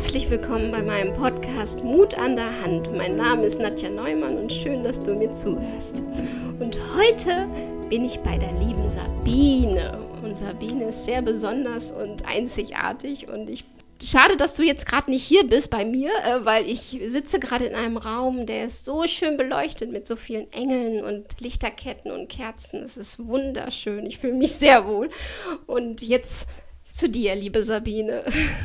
Herzlich 0.00 0.30
willkommen 0.30 0.70
bei 0.70 0.80
meinem 0.80 1.12
Podcast 1.12 1.84
Mut 1.84 2.14
an 2.14 2.34
der 2.34 2.62
Hand. 2.62 2.90
Mein 2.96 3.16
Name 3.16 3.44
ist 3.44 3.60
Nadja 3.60 3.90
Neumann 3.90 4.38
und 4.38 4.50
schön, 4.50 4.82
dass 4.82 5.02
du 5.02 5.12
mir 5.12 5.30
zuhörst. 5.34 6.02
Und 6.58 6.78
heute 6.96 7.46
bin 7.90 8.06
ich 8.06 8.18
bei 8.20 8.38
der 8.38 8.50
lieben 8.52 8.88
Sabine. 8.88 9.98
Und 10.22 10.38
Sabine 10.38 10.84
ist 10.84 11.04
sehr 11.04 11.20
besonders 11.20 11.92
und 11.92 12.26
einzigartig 12.26 13.28
und 13.28 13.50
ich 13.50 13.66
Schade, 14.02 14.38
dass 14.38 14.54
du 14.54 14.62
jetzt 14.62 14.86
gerade 14.86 15.10
nicht 15.10 15.24
hier 15.24 15.46
bist 15.46 15.68
bei 15.68 15.84
mir, 15.84 16.08
äh, 16.24 16.46
weil 16.46 16.64
ich 16.66 16.98
sitze 17.06 17.38
gerade 17.38 17.66
in 17.66 17.74
einem 17.74 17.98
Raum, 17.98 18.46
der 18.46 18.64
ist 18.64 18.86
so 18.86 19.06
schön 19.06 19.36
beleuchtet 19.36 19.92
mit 19.92 20.06
so 20.06 20.16
vielen 20.16 20.50
Engeln 20.54 21.04
und 21.04 21.38
Lichterketten 21.42 22.10
und 22.10 22.30
Kerzen. 22.30 22.82
Es 22.82 22.96
ist 22.96 23.26
wunderschön. 23.26 24.06
Ich 24.06 24.16
fühle 24.16 24.32
mich 24.32 24.52
sehr 24.52 24.88
wohl. 24.88 25.10
Und 25.66 26.00
jetzt 26.00 26.48
zu 26.92 27.08
dir, 27.08 27.34
liebe 27.36 27.62
Sabine. 27.62 28.22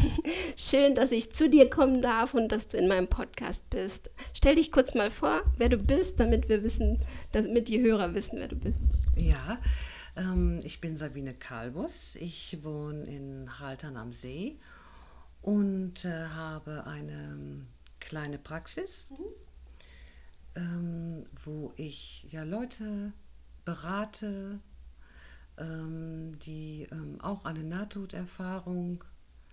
Schön, 0.57 0.95
dass 0.95 1.11
ich 1.11 1.31
zu 1.31 1.49
dir 1.49 1.69
kommen 1.69 2.01
darf 2.01 2.33
und 2.33 2.51
dass 2.51 2.67
du 2.67 2.77
in 2.77 2.87
meinem 2.87 3.07
Podcast 3.07 3.69
bist. 3.69 4.09
Stell 4.33 4.55
dich 4.55 4.71
kurz 4.71 4.95
mal 4.95 5.09
vor, 5.09 5.41
wer 5.57 5.69
du 5.69 5.77
bist, 5.77 6.19
damit 6.19 6.49
wir 6.49 6.63
wissen, 6.63 6.97
damit 7.31 7.67
die 7.67 7.81
Hörer 7.81 8.13
wissen, 8.13 8.39
wer 8.39 8.47
du 8.47 8.55
bist. 8.55 8.83
Ja, 9.15 9.59
ähm, 10.15 10.59
ich 10.63 10.81
bin 10.81 10.97
Sabine 10.97 11.33
Kalbus. 11.33 12.15
Ich 12.15 12.63
wohne 12.63 13.03
in 13.05 13.59
Haltern 13.59 13.97
am 13.97 14.11
See 14.11 14.57
und 15.41 16.05
äh, 16.05 16.25
habe 16.27 16.85
eine 16.87 17.11
ähm, 17.11 17.67
kleine 17.99 18.39
Praxis, 18.39 19.11
mhm. 19.11 19.25
ähm, 20.55 21.25
wo 21.43 21.73
ich 21.75 22.27
ja 22.31 22.43
Leute 22.43 23.13
berate, 23.65 24.59
ähm, 25.57 26.37
die 26.39 26.74
auch 27.25 27.45
eine 27.45 27.63
Nahtoderfahrung 27.63 29.03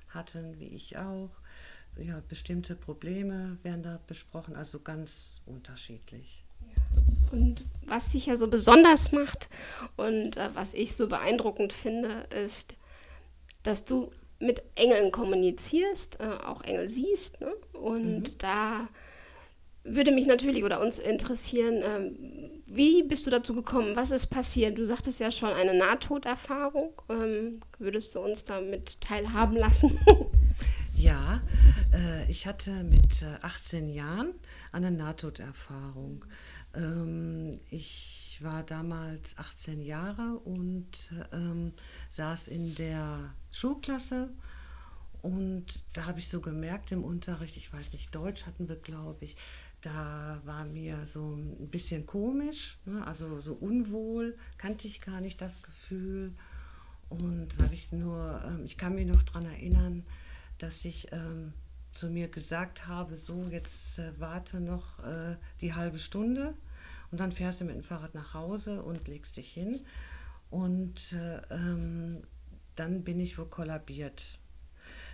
hatten, 0.09 0.59
wie 0.59 0.69
ich 0.69 0.99
auch. 0.99 1.31
Ja, 1.99 2.23
bestimmte 2.27 2.75
Probleme 2.75 3.59
werden 3.63 3.83
da 3.83 4.01
besprochen, 4.07 4.57
also 4.57 4.81
ganz 4.81 5.41
unterschiedlich. 5.45 6.45
Und 7.31 7.65
was 7.87 8.11
dich 8.11 8.27
ja 8.27 8.37
so 8.37 8.49
besonders 8.49 9.13
macht 9.13 9.49
und 9.97 10.37
äh, 10.37 10.51
was 10.55 10.75
ich 10.75 10.95
so 10.95 11.09
beeindruckend 11.09 11.73
finde, 11.73 12.27
ist, 12.45 12.77
dass 13.63 13.85
du 13.85 14.11
mit 14.39 14.63
Engeln 14.75 15.13
kommunizierst, 15.13 16.21
äh, 16.21 16.45
auch 16.45 16.63
Engel 16.63 16.89
siehst. 16.89 17.41
Ne? 17.41 17.53
Und 17.73 18.33
mhm. 18.33 18.39
da 18.39 18.89
würde 19.85 20.13
mich 20.13 20.27
natürlich 20.27 20.65
oder 20.65 20.81
uns 20.81 20.99
interessieren, 20.99 21.83
ähm, 21.85 22.42
wie 22.75 23.03
bist 23.03 23.27
du 23.27 23.31
dazu 23.31 23.55
gekommen? 23.55 23.97
Was 23.97 24.11
ist 24.11 24.29
passiert? 24.29 24.79
Du 24.79 24.85
sagtest 24.85 25.21
ja 25.21 25.31
schon 25.31 25.51
eine 25.51 25.75
Nahtoderfahrung. 25.75 27.01
Ähm, 27.09 27.61
würdest 27.79 28.15
du 28.15 28.21
uns 28.21 28.45
damit 28.45 29.01
teilhaben 29.01 29.57
lassen? 29.57 29.99
ja, 30.95 31.43
äh, 31.93 32.31
ich 32.31 32.47
hatte 32.47 32.85
mit 32.85 33.25
18 33.43 33.89
äh, 33.89 33.93
Jahren 33.93 34.35
eine 34.73 34.91
Nahtoderfahrung. 34.91 36.25
Ähm, 36.75 37.55
ich 37.71 38.39
war 38.41 38.63
damals 38.63 39.37
18 39.37 39.83
Jahre 39.83 40.39
und 40.45 41.13
ähm, 41.33 41.73
saß 42.09 42.49
in 42.49 42.75
der 42.75 43.35
Schulklasse 43.51 44.31
und 45.23 45.85
da 45.93 46.07
habe 46.07 46.19
ich 46.19 46.29
so 46.29 46.41
gemerkt 46.41 46.91
im 46.91 47.05
Unterricht, 47.05 47.57
ich 47.57 47.73
weiß 47.73 47.93
nicht, 47.93 48.13
Deutsch 48.13 48.45
hatten 48.45 48.69
wir, 48.69 48.77
glaube 48.77 49.25
ich, 49.25 49.37
da 49.83 50.41
war 50.45 50.65
mir 50.65 51.05
so 51.05 51.35
ein 51.35 51.69
bisschen 51.69 52.07
komisch, 52.07 52.79
ne? 52.85 53.07
also 53.07 53.41
so 53.41 53.53
unwohl, 53.55 54.37
kannte 54.57 54.87
ich 54.87 55.01
gar 55.01 55.21
nicht 55.21 55.41
das 55.41 55.63
Gefühl. 55.63 56.33
Und 57.09 57.59
habe 57.61 57.75
ich 57.75 57.93
nur, 57.93 58.43
ähm, 58.47 58.65
ich 58.65 58.79
kann 58.79 58.95
mich 58.95 59.07
noch 59.07 59.23
daran 59.23 59.45
erinnern, 59.45 60.07
dass 60.57 60.85
ich 60.85 61.13
ähm, 61.13 61.53
zu 61.93 62.09
mir 62.09 62.29
gesagt 62.29 62.87
habe, 62.87 63.17
so 63.17 63.49
jetzt 63.51 63.99
äh, 63.99 64.19
warte 64.19 64.61
noch 64.61 65.01
äh, 65.01 65.37
die 65.61 65.75
halbe 65.75 65.99
Stunde 65.99 66.55
und 67.11 67.21
dann 67.21 67.33
fährst 67.33 67.61
du 67.61 67.67
mit 67.67 67.75
dem 67.75 67.83
Fahrrad 67.83 68.15
nach 68.15 68.33
Hause 68.33 68.83
und 68.83 69.07
legst 69.09 69.37
dich 69.37 69.53
hin. 69.53 69.81
Und 70.49 71.13
äh, 71.13 71.43
ähm, 71.51 72.23
dann 72.75 73.05
bin 73.05 73.21
ich 73.21 73.37
wohl 73.37 73.49
kollabiert. 73.49 74.39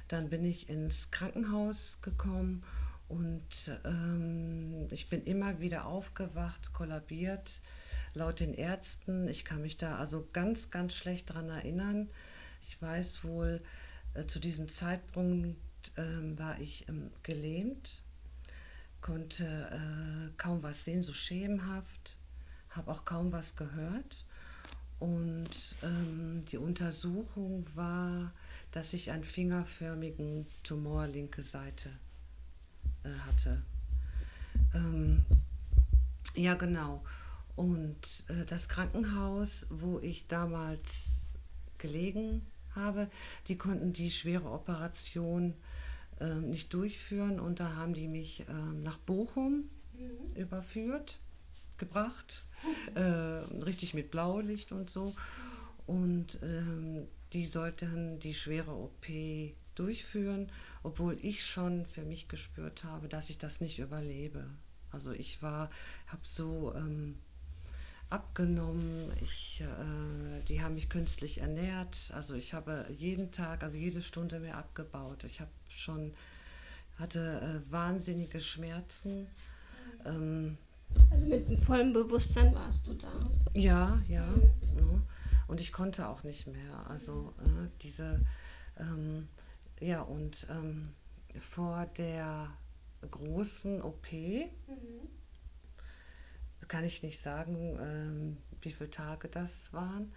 Dann 0.07 0.31
bin 0.31 0.45
ich 0.45 0.69
ins 0.69 1.11
Krankenhaus 1.11 2.01
gekommen 2.01 2.63
und 3.09 3.73
ähm, 3.85 4.87
ich 4.91 5.09
bin 5.09 5.25
immer 5.25 5.61
wieder 5.61 5.87
aufgewacht, 5.87 6.75
kollabiert, 6.75 7.61
laut 8.13 8.41
den 8.41 8.53
Ärzten. 8.53 9.29
Ich 9.29 9.47
kann 9.47 9.63
mich 9.63 9.79
da 9.79 9.97
also 9.97 10.29
ganz, 10.33 10.71
ganz 10.71 10.95
schlecht 10.95 11.31
daran 11.31 11.49
erinnern. 11.49 12.11
Ich 12.61 12.81
weiß 12.81 13.25
wohl, 13.25 13.63
äh, 14.13 14.27
zu 14.27 14.39
diesem 14.41 14.69
Zeitpunkt 14.69 15.57
äh, 15.97 16.39
war 16.39 16.61
ich 16.61 16.87
ähm, 16.89 17.11
gelähmt, 17.23 18.03
konnte 19.01 19.45
äh, 19.47 20.31
kaum 20.37 20.63
was 20.63 20.85
sehen, 20.85 21.03
so 21.03 21.15
schemenhaft, 21.15 22.19
habe 22.71 22.91
auch 22.91 23.07
kaum 23.07 23.33
was 23.33 23.57
gehört. 23.57 24.27
Und 24.99 25.77
ähm, 25.83 26.43
die 26.51 26.59
Untersuchung 26.59 27.65
war, 27.75 28.35
dass 28.73 28.93
ich 28.93 29.13
einen 29.13 29.25
fingerförmigen 29.25 30.47
Tumor 30.63 31.07
linke 31.07 31.41
Seite 31.41 31.89
hatte. 33.27 33.63
Ähm, 34.75 35.25
ja, 36.35 36.55
genau. 36.55 37.03
Und 37.57 38.25
äh, 38.29 38.45
das 38.47 38.69
Krankenhaus, 38.69 39.67
wo 39.71 39.99
ich 39.99 40.27
damals 40.29 41.31
gelegen 41.79 42.47
habe, 42.75 43.09
die 43.49 43.57
konnten 43.57 43.93
die 43.93 44.11
schwere 44.11 44.51
Operation 44.51 45.55
äh, 46.21 46.35
nicht 46.35 46.73
durchführen 46.73 47.41
und 47.41 47.61
da 47.61 47.75
haben 47.77 47.95
die 47.95 48.09
mich 48.09 48.45
ähm, 48.49 48.83
nach 48.83 48.99
Bochum 48.99 49.69
mhm. 49.95 50.37
überführt, 50.37 51.19
gebracht, 51.79 52.45
äh, 52.95 53.01
richtig 53.01 53.95
mit 53.95 54.11
Blaulicht 54.11 54.73
und 54.73 54.91
so. 54.91 55.15
Und 55.87 56.39
ähm, 56.43 57.09
die 57.33 57.45
sollten 57.45 58.19
die 58.21 58.35
schwere 58.35 58.73
OP 58.73 59.07
durchführen 59.75 60.51
obwohl 60.83 61.17
ich 61.23 61.45
schon 61.45 61.87
für 61.87 62.03
mich 62.03 62.29
gespürt 62.29 62.85
habe, 62.85 63.09
dass 63.09 63.31
ich 63.31 63.39
das 63.39 63.61
nicht 63.61 63.79
überlebe. 63.79 64.49
Also 64.91 65.13
ich 65.13 65.43
war, 65.43 65.71
habe 66.07 66.23
so 66.23 66.75
ähm, 66.75 67.19
abgenommen, 68.11 69.13
ich, 69.21 69.61
äh, 69.61 70.43
die 70.45 70.63
haben 70.63 70.75
mich 70.75 70.89
künstlich 70.89 71.39
ernährt, 71.39 72.11
also 72.15 72.35
ich 72.35 72.55
habe 72.55 72.87
jeden 72.91 73.31
Tag, 73.33 73.63
also 73.63 73.77
jede 73.77 74.03
Stunde 74.03 74.41
mehr 74.41 74.57
abgebaut. 74.57 75.25
Ich 75.25 75.41
habe 75.41 75.51
schon, 75.69 76.15
hatte 76.99 77.41
äh, 77.41 77.73
wahnsinnige 77.73 78.41
Schmerzen. 78.41 79.27
Ähm, 80.07 80.57
also 81.11 81.27
mit 81.27 81.61
vollem 81.61 81.93
Bewusstsein 81.93 82.55
warst 82.55 82.87
du 82.87 82.95
da? 82.95 83.13
Ja, 83.53 84.01
ja. 84.09 84.27
Mhm. 84.27 84.43
ja. 84.77 85.03
Und 85.47 85.61
ich 85.61 85.73
konnte 85.73 86.09
auch 86.09 86.23
nicht 86.23 86.47
mehr. 86.47 86.87
Also 86.89 87.35
äh, 87.41 87.69
diese... 87.83 88.21
Ähm, 88.79 89.29
ja, 89.81 90.03
und 90.03 90.47
ähm, 90.51 90.95
vor 91.39 91.87
der 91.87 92.51
großen 93.11 93.81
OP 93.83 94.13
mhm. 94.13 95.09
kann 96.67 96.85
ich 96.85 97.03
nicht 97.03 97.21
sagen, 97.21 97.79
ähm, 97.81 98.39
wie 98.61 98.73
viele 98.73 98.91
Tage 98.91 99.29
das 99.29 99.73
waren, 99.73 100.13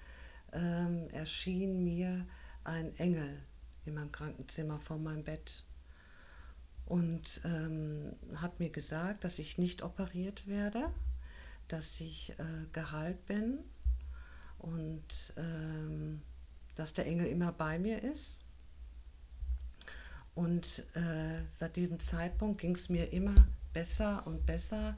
ähm, 0.52 1.10
erschien 1.10 1.84
mir 1.84 2.26
ein 2.64 2.96
Engel 2.98 3.42
in 3.86 3.94
meinem 3.96 4.12
Krankenzimmer 4.12 4.80
vor 4.80 4.98
meinem 4.98 5.24
Bett 5.24 5.64
und 6.86 7.42
ähm, 7.46 8.16
hat 8.36 8.60
mir 8.60 8.70
gesagt, 8.70 9.24
dass 9.24 9.40
ich 9.40 9.58
nicht 9.58 9.84
operiert 9.84 10.48
werde, 10.48 10.92
dass 11.68 12.02
ich 12.02 12.32
äh, 12.32 12.66
geheilt 12.74 13.26
bin 13.28 13.60
und 14.58 15.34
ähm, 15.38 16.22
dass 16.76 16.94
der 16.94 17.06
Engel 17.06 17.28
immer 17.28 17.52
bei 17.52 17.80
mir 17.80 18.04
ist 18.04 18.44
und 20.36 20.86
äh, 20.96 21.44
seit 21.50 21.76
diesem 21.76 22.00
Zeitpunkt 22.00 22.62
ging 22.62 22.76
es 22.76 22.90
mir 22.90 23.12
immer 23.12 23.36
besser 23.74 24.26
und 24.26 24.46
besser. 24.46 24.98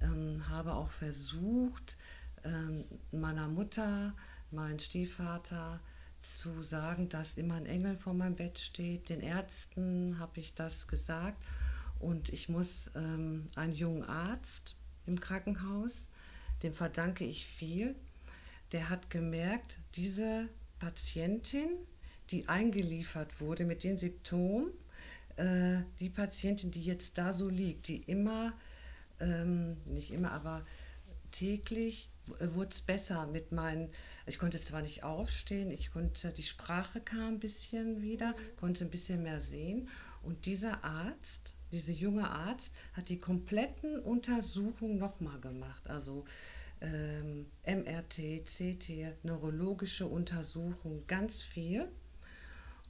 Ähm, 0.00 0.48
habe 0.48 0.74
auch 0.74 0.90
versucht, 0.90 1.98
ähm, 2.44 2.84
meiner 3.12 3.48
Mutter, 3.48 4.14
meinem 4.50 4.78
Stiefvater 4.78 5.80
zu 6.18 6.62
sagen, 6.62 7.08
dass 7.08 7.36
immer 7.36 7.54
ein 7.54 7.66
Engel 7.66 7.96
vor 7.96 8.14
meinem 8.14 8.36
Bett 8.36 8.58
steht. 8.58 9.08
Den 9.08 9.20
Ärzten 9.20 10.18
habe 10.18 10.40
ich 10.40 10.54
das 10.54 10.88
gesagt. 10.88 11.42
Und 11.98 12.30
ich 12.30 12.48
muss 12.48 12.90
ähm, 12.94 13.48
einen 13.56 13.74
jungen 13.74 14.04
Arzt 14.04 14.76
im 15.06 15.20
Krankenhaus, 15.20 16.08
dem 16.62 16.72
verdanke 16.72 17.24
ich 17.24 17.46
viel, 17.46 17.94
der 18.72 18.88
hat 18.88 19.10
gemerkt, 19.10 19.78
diese 19.96 20.48
Patientin 20.78 21.68
die 22.30 22.48
eingeliefert 22.48 23.40
wurde 23.40 23.64
mit 23.64 23.84
den 23.84 23.98
Symptomen, 23.98 24.72
äh, 25.36 25.80
die 25.98 26.10
Patientin, 26.10 26.70
die 26.70 26.84
jetzt 26.84 27.18
da 27.18 27.32
so 27.32 27.48
liegt, 27.48 27.88
die 27.88 28.02
immer, 28.02 28.52
ähm, 29.20 29.76
nicht 29.86 30.10
immer, 30.10 30.32
aber 30.32 30.64
täglich 31.30 32.10
wurde 32.38 32.70
es 32.70 32.82
besser 32.82 33.26
mit 33.26 33.52
meinen, 33.52 33.90
ich 34.26 34.38
konnte 34.38 34.60
zwar 34.60 34.82
nicht 34.82 35.02
aufstehen, 35.02 35.70
ich 35.70 35.90
konnte, 35.90 36.32
die 36.32 36.42
Sprache 36.42 37.00
kam 37.00 37.34
ein 37.34 37.40
bisschen 37.40 38.02
wieder, 38.02 38.34
konnte 38.56 38.84
ein 38.84 38.90
bisschen 38.90 39.22
mehr 39.22 39.40
sehen 39.40 39.88
Und 40.22 40.46
dieser 40.46 40.84
Arzt, 40.84 41.54
dieser 41.72 41.92
junge 41.92 42.28
Arzt, 42.30 42.74
hat 42.92 43.08
die 43.08 43.18
kompletten 43.18 43.98
Untersuchungen 43.98 44.98
nochmal 44.98 45.40
gemacht. 45.40 45.88
Also 45.88 46.24
ähm, 46.80 47.46
MRT, 47.66 48.44
CT, 48.44 49.24
neurologische 49.24 50.06
Untersuchungen, 50.06 51.06
ganz 51.06 51.42
viel. 51.42 51.88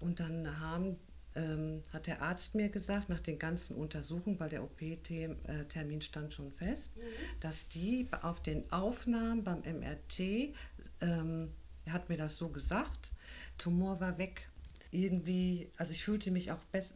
Und 0.00 0.20
dann 0.20 0.58
haben, 0.58 0.96
ähm, 1.34 1.82
hat 1.92 2.06
der 2.06 2.22
Arzt 2.22 2.54
mir 2.54 2.68
gesagt, 2.68 3.08
nach 3.08 3.20
den 3.20 3.38
ganzen 3.38 3.76
Untersuchungen, 3.76 4.40
weil 4.40 4.48
der 4.48 4.64
OP-Termin 4.64 6.00
stand 6.00 6.34
schon 6.34 6.50
fest, 6.50 6.96
mhm. 6.96 7.02
dass 7.40 7.68
die 7.68 8.08
auf 8.22 8.42
den 8.42 8.70
Aufnahmen 8.72 9.44
beim 9.44 9.60
MRT, 9.60 10.54
ähm, 11.00 11.52
er 11.84 11.92
hat 11.92 12.08
mir 12.08 12.16
das 12.16 12.36
so 12.36 12.48
gesagt, 12.48 13.12
Tumor 13.58 14.00
war 14.00 14.18
weg. 14.18 14.48
Irgendwie, 14.90 15.70
also 15.76 15.92
ich 15.92 16.04
fühlte 16.04 16.30
mich 16.30 16.50
auch 16.50 16.64
besser. 16.72 16.94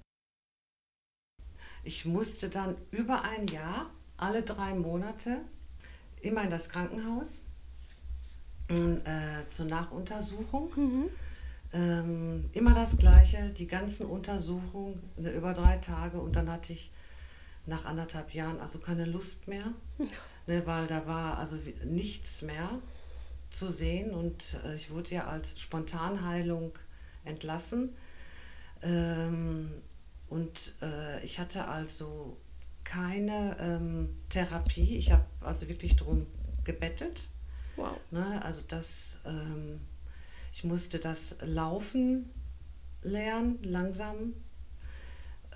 Ich 1.84 2.06
musste 2.06 2.48
dann 2.48 2.76
über 2.90 3.22
ein 3.22 3.46
Jahr, 3.48 3.90
alle 4.16 4.42
drei 4.42 4.74
Monate, 4.74 5.42
immer 6.20 6.42
in 6.42 6.50
das 6.50 6.68
Krankenhaus 6.68 7.42
äh, 8.68 9.46
zur 9.46 9.66
Nachuntersuchung. 9.66 10.72
Mhm. 10.76 11.10
Ähm, 11.74 12.48
immer 12.52 12.72
das 12.72 12.96
Gleiche, 12.96 13.50
die 13.50 13.66
ganzen 13.66 14.06
Untersuchungen 14.06 15.02
über 15.16 15.52
drei 15.54 15.76
Tage 15.78 16.20
und 16.20 16.36
dann 16.36 16.50
hatte 16.50 16.72
ich 16.72 16.92
nach 17.66 17.84
anderthalb 17.84 18.32
Jahren 18.32 18.60
also 18.60 18.78
keine 18.78 19.04
Lust 19.04 19.48
mehr, 19.48 19.64
ne, 20.46 20.66
weil 20.66 20.86
da 20.86 21.06
war 21.06 21.38
also 21.38 21.58
nichts 21.84 22.42
mehr 22.42 22.68
zu 23.50 23.70
sehen 23.70 24.12
und 24.12 24.60
äh, 24.64 24.74
ich 24.74 24.90
wurde 24.90 25.16
ja 25.16 25.26
als 25.26 25.60
Spontanheilung 25.60 26.72
entlassen. 27.24 27.96
Ähm, 28.82 29.70
und 30.28 30.74
äh, 30.82 31.22
ich 31.24 31.38
hatte 31.38 31.66
also 31.66 32.36
keine 32.82 33.56
ähm, 33.58 34.14
Therapie. 34.28 34.96
Ich 34.96 35.10
habe 35.12 35.24
also 35.40 35.68
wirklich 35.68 35.96
darum 35.96 36.26
gebettelt. 36.64 37.28
Wow. 37.76 37.96
Ne, 38.10 38.42
also 38.44 38.62
das, 38.68 39.20
ähm, 39.24 39.80
ich 40.54 40.62
musste 40.62 41.00
das 41.00 41.34
Laufen 41.40 42.30
lernen, 43.02 43.58
langsam 43.64 44.34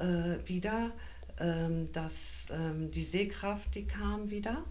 äh, 0.00 0.36
wieder. 0.44 0.92
Ähm, 1.40 1.92
dass 1.92 2.48
ähm, 2.50 2.90
die 2.90 3.04
Sehkraft, 3.04 3.72
die 3.76 3.86
kam 3.86 4.28
wieder. 4.28 4.64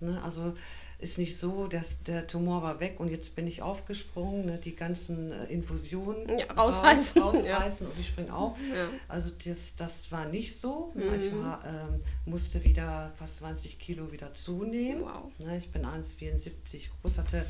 Ne, 0.00 0.22
also 0.22 0.54
ist 0.98 1.18
nicht 1.18 1.36
so, 1.36 1.66
dass 1.68 2.02
der 2.02 2.26
Tumor 2.26 2.62
war 2.62 2.80
weg 2.80 3.00
und 3.00 3.08
jetzt 3.08 3.34
bin 3.34 3.46
ich 3.46 3.60
aufgesprungen, 3.60 4.46
ne, 4.46 4.58
die 4.58 4.74
ganzen 4.74 5.32
äh, 5.32 5.44
Infusionen 5.46 6.38
ja, 6.38 6.52
rausreißen, 6.52 7.20
raus, 7.20 7.36
rausreißen 7.36 7.86
ja. 7.86 7.92
und 7.92 8.00
ich 8.00 8.06
springe 8.06 8.34
auf. 8.34 8.58
Ja. 8.58 8.88
Also 9.08 9.30
das, 9.44 9.74
das 9.74 10.10
war 10.10 10.26
nicht 10.26 10.56
so. 10.56 10.92
Mhm. 10.94 11.14
Ich 11.14 11.34
war, 11.34 11.62
ähm, 11.66 12.00
musste 12.24 12.64
wieder 12.64 13.12
fast 13.14 13.38
20 13.38 13.78
Kilo 13.78 14.10
wieder 14.10 14.32
zunehmen. 14.32 15.02
Wow. 15.02 15.30
Ne, 15.38 15.58
ich 15.58 15.70
bin 15.70 15.84
1,74 15.84 16.88
groß, 17.02 17.18
hatte 17.18 17.44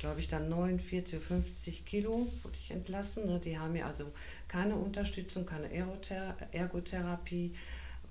glaube 0.00 0.18
ich 0.18 0.26
dann 0.26 0.48
49 0.48 1.18
oder 1.18 1.26
50 1.26 1.84
Kilo 1.84 2.26
wurde 2.42 2.58
ich 2.58 2.72
entlassen. 2.72 3.26
Ne. 3.26 3.38
Die 3.38 3.58
haben 3.58 3.72
mir 3.72 3.86
also 3.86 4.12
keine 4.48 4.74
Unterstützung, 4.74 5.46
keine 5.46 5.70
Ergotherapie 5.72 7.52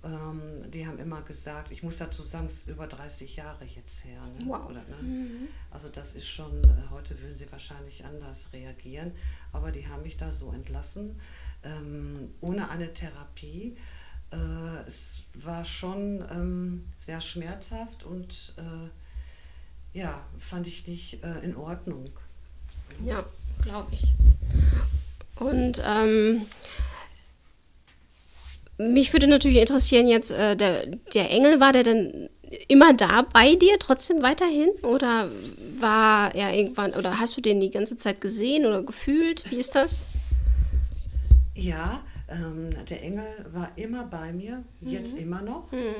ähm, 0.02 0.72
die 0.72 0.88
haben 0.88 0.98
immer 0.98 1.22
gesagt, 1.24 1.72
ich 1.72 1.84
muss 1.84 1.98
dazu 1.98 2.24
sagen, 2.24 2.46
es 2.46 2.62
ist 2.62 2.70
über 2.70 2.88
30 2.88 3.36
Jahre 3.36 3.66
jetzt 3.66 4.06
her. 4.06 4.22
Ne? 4.38 4.46
Wow. 4.48 4.70
Oder, 4.70 4.82
ne? 4.84 4.96
Mhm. 5.02 5.48
Also 5.72 5.90
das 5.90 6.14
ist 6.14 6.28
schon, 6.28 6.64
äh, 6.64 6.90
heute 6.90 7.20
würden 7.22 7.36
sie 7.36 7.52
wahrscheinlich 7.52 8.06
anders 8.06 8.54
reagieren, 8.54 9.12
aber 9.52 9.72
die 9.72 9.88
haben 9.88 10.04
mich 10.04 10.16
da 10.16 10.32
so 10.32 10.52
entlassen, 10.54 11.20
ähm, 11.64 12.30
ohne 12.40 12.70
eine 12.70 12.94
Therapie. 12.94 13.76
Äh, 14.32 14.88
es 14.88 15.24
war 15.34 15.66
schon 15.66 16.26
ähm, 16.32 16.86
sehr 16.98 17.20
schmerzhaft 17.20 18.04
und 18.04 18.54
äh, 18.58 18.90
ja, 20.00 20.26
fand 20.38 20.66
ich 20.66 20.88
nicht 20.88 21.24
äh, 21.24 21.40
in 21.44 21.56
Ordnung. 21.56 22.10
Ja, 23.06 23.26
glaube 23.62 23.94
ich. 23.94 24.14
Und 25.36 25.82
ähm, 25.86 26.46
mich 28.78 29.12
würde 29.12 29.28
natürlich 29.28 29.58
interessieren 29.58 30.08
jetzt, 30.08 30.32
äh, 30.32 30.56
der, 30.56 30.86
der 31.14 31.30
Engel, 31.30 31.60
war 31.60 31.74
der 31.74 31.84
denn 31.84 32.30
immer 32.70 32.94
da 32.94 33.24
bei 33.34 33.56
dir, 33.56 33.78
trotzdem 33.78 34.22
weiterhin? 34.22 34.70
Oder 34.84 35.30
war 35.80 36.34
er 36.34 36.56
irgendwann, 36.56 36.94
oder 36.94 37.20
hast 37.20 37.36
du 37.36 37.42
den 37.42 37.60
die 37.60 37.70
ganze 37.70 37.98
Zeit 37.98 38.22
gesehen 38.22 38.66
oder 38.66 38.82
gefühlt? 38.82 39.52
Wie 39.52 39.58
ist 39.58 39.76
das? 39.76 40.06
Ja, 41.56 42.02
ähm, 42.30 42.70
der 42.86 43.04
Engel 43.04 43.26
war 43.52 43.72
immer 43.76 44.06
bei 44.06 44.32
mir, 44.32 44.64
mhm. 44.80 44.90
jetzt 44.90 45.18
immer 45.18 45.42
noch. 45.42 45.72
Mhm. 45.72 45.94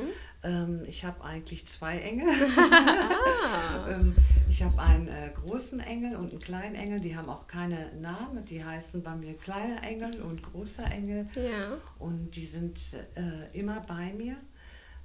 Ähm, 0.44 0.84
ich 0.88 1.04
habe 1.04 1.24
eigentlich 1.24 1.66
zwei 1.66 1.98
Engel. 2.00 2.28
ah. 2.58 3.90
ähm, 3.90 4.16
ich 4.48 4.64
habe 4.64 4.80
einen 4.82 5.08
äh, 5.08 5.32
großen 5.34 5.80
Engel 5.80 6.16
und 6.16 6.32
einen 6.32 6.40
kleinen 6.40 6.76
Engel, 6.76 7.00
die 7.00 7.18
haben 7.18 7.30
auch 7.30 7.48
keine 7.48 7.94
Namen, 8.00 8.46
die 8.46 8.64
heißen 8.64 9.04
bei 9.04 9.16
mir 9.16 9.36
kleiner 9.36 9.84
Engel 9.84 10.22
und 10.22 10.44
großer 10.44 10.90
Engel. 10.92 11.28
Ja. 11.36 11.78
Und 11.98 12.36
die 12.36 12.46
sind 12.46 12.98
äh, 13.16 13.58
immer 13.58 13.82
bei 13.82 14.14
mir. 14.14 14.38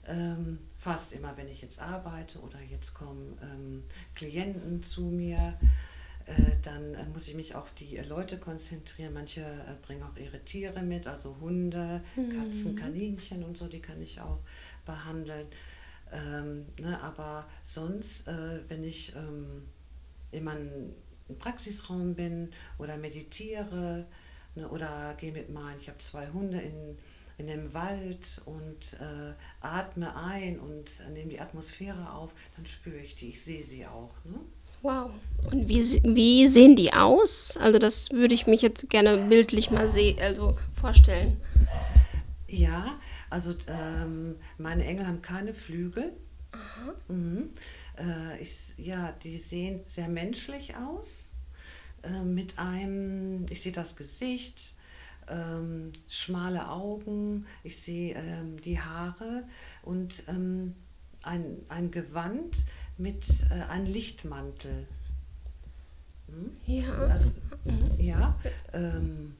Ähm, 0.07 0.59
fast 0.77 1.15
immer, 1.15 1.35
wenn 1.39 1.49
ich 1.49 1.63
jetzt 1.63 1.81
arbeite 1.81 2.39
oder 2.41 2.61
jetzt 2.71 2.93
kommen 2.93 3.39
ähm, 3.43 3.85
Klienten 4.15 4.83
zu 4.83 5.01
mir. 5.01 5.59
Äh, 6.27 6.57
dann 6.63 6.95
äh, 6.95 7.05
muss 7.07 7.29
ich 7.29 7.35
mich 7.35 7.55
auf 7.55 7.71
die 7.73 7.97
äh, 7.97 8.07
Leute 8.07 8.39
konzentrieren. 8.39 9.13
Manche 9.13 9.45
bringen 9.83 10.03
auch 10.03 10.17
ihre 10.17 10.41
Tiere 10.41 10.83
mit, 10.83 11.07
also 11.07 11.37
Hunde, 11.41 12.03
Katzen, 12.15 12.73
mhm. 12.73 12.77
Kaninchen 12.77 13.45
und 13.45 13.59
so, 13.59 13.69
die 13.69 13.81
kann 13.81 14.01
ich 14.01 14.21
auch 14.21 14.41
behandeln. 14.87 15.47
Ähm, 16.13 16.67
ne, 16.81 17.01
aber 17.03 17.47
sonst, 17.63 18.29
äh, 18.29 18.61
wenn 18.69 18.85
ich 18.85 19.15
ähm, 19.17 19.69
in 20.31 20.45
meinem 20.45 20.95
Praxisraum 21.39 22.15
bin 22.15 22.51
oder 22.79 22.97
meditiere 22.97 24.07
ne, 24.55 24.69
oder 24.69 25.15
gehe 25.15 25.33
mit 25.33 25.51
meinen, 25.51 25.79
ich 25.79 25.89
habe 25.89 25.99
zwei 25.99 26.29
Hunde 26.29 26.59
in, 26.59 26.99
in 27.37 27.49
dem 27.49 27.75
Wald 27.75 28.41
und 28.45 28.95
äh, 29.01 29.35
atme 29.61 30.17
ein 30.17 30.59
und 30.59 31.03
nehme 31.13 31.31
die 31.31 31.41
Atmosphäre 31.41 32.13
auf, 32.13 32.35
dann 32.57 32.65
spüre 32.65 32.99
ich 32.99 33.15
die, 33.15 33.31
ich 33.31 33.43
sehe 33.43 33.63
sie 33.63 33.87
auch. 33.87 34.15
Ne? 34.25 34.39
Wow. 34.85 35.13
Und 35.51 35.67
wie, 35.67 35.83
wie 36.05 36.47
sehen 36.47 36.77
die 36.77 36.93
aus? 36.93 37.57
Also 37.57 37.79
das 37.79 38.11
würde 38.11 38.35
ich 38.35 38.47
mich 38.47 38.61
jetzt 38.61 38.91
gerne 38.91 39.17
bildlich 39.17 39.71
mal 39.71 39.89
sehen, 39.89 40.19
also 40.21 40.59
vorstellen. 40.79 41.39
Ja, 42.49 42.99
also 43.31 43.55
ähm, 43.67 44.37
meine 44.59 44.85
Engel 44.85 45.07
haben 45.07 45.23
keine 45.23 45.55
Flügel. 45.55 46.13
Mhm. 47.09 47.49
Äh, 47.97 48.39
ich, 48.43 48.75
ja, 48.77 49.13
die 49.23 49.39
sehen 49.39 49.81
sehr 49.87 50.09
menschlich 50.09 50.75
aus. 50.77 51.33
Äh, 52.03 52.23
mit 52.23 52.59
einem, 52.59 53.47
ich 53.49 53.63
sehe 53.63 53.73
das 53.73 53.97
Gesicht, 53.97 54.75
ähm, 55.29 55.93
schmale 56.07 56.69
Augen, 56.69 57.47
ich 57.63 57.79
sehe 57.81 58.17
ähm, 58.17 58.61
die 58.61 58.79
Haare 58.79 59.45
und 59.83 60.25
ähm, 60.29 60.75
ein, 61.23 61.65
ein 61.71 61.91
Gewand 61.91 62.67
mit 62.97 63.47
äh, 63.51 63.71
einem 63.71 63.87
Lichtmantel. 63.87 64.87
Hm? 66.29 66.57
Ja. 66.67 66.93
Also, 66.93 67.33
ja. 67.99 68.39
Ähm, 68.73 69.35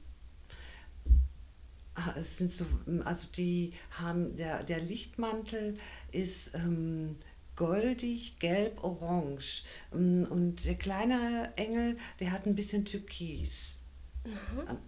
ah, 1.95 2.15
es 2.17 2.39
sind 2.39 2.53
so, 2.53 2.67
also 3.05 3.27
die 3.37 3.73
haben, 3.99 4.37
der, 4.37 4.63
der 4.65 4.81
Lichtmantel 4.81 5.77
ist 6.13 6.55
ähm, 6.55 7.17
goldig, 7.57 8.39
gelb, 8.39 8.83
orange. 8.83 9.65
Ähm, 9.93 10.27
und 10.29 10.67
der 10.67 10.75
kleine 10.75 11.53
Engel, 11.57 11.97
der 12.21 12.33
hat 12.33 12.47
ein 12.47 12.55
bisschen 12.55 12.85
Türkis. 12.85 13.83
Mhm. 14.25 14.79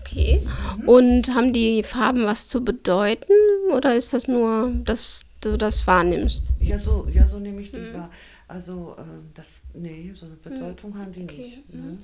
Okay. 0.00 0.40
Mhm. 0.78 0.88
Und 0.88 1.34
haben 1.34 1.52
die 1.52 1.82
Farben 1.82 2.24
was 2.24 2.48
zu 2.48 2.64
bedeuten 2.64 3.32
oder 3.72 3.94
ist 3.94 4.12
das 4.12 4.26
nur, 4.26 4.72
dass 4.84 5.24
du 5.40 5.56
das 5.56 5.86
wahrnimmst? 5.86 6.44
Ja, 6.58 6.78
so, 6.78 7.06
ja, 7.12 7.24
so 7.26 7.38
nehme 7.38 7.60
ich 7.60 7.72
die 7.72 7.80
mhm. 7.80 7.94
wahr. 7.94 8.10
Also 8.48 8.96
äh, 8.98 9.02
das, 9.34 9.62
nee, 9.74 10.12
so 10.14 10.26
eine 10.26 10.34
hm. 10.34 10.42
Bedeutung 10.42 10.98
haben 10.98 11.12
die 11.12 11.22
okay. 11.22 11.36
nicht. 11.36 11.72
Ne? 11.72 11.98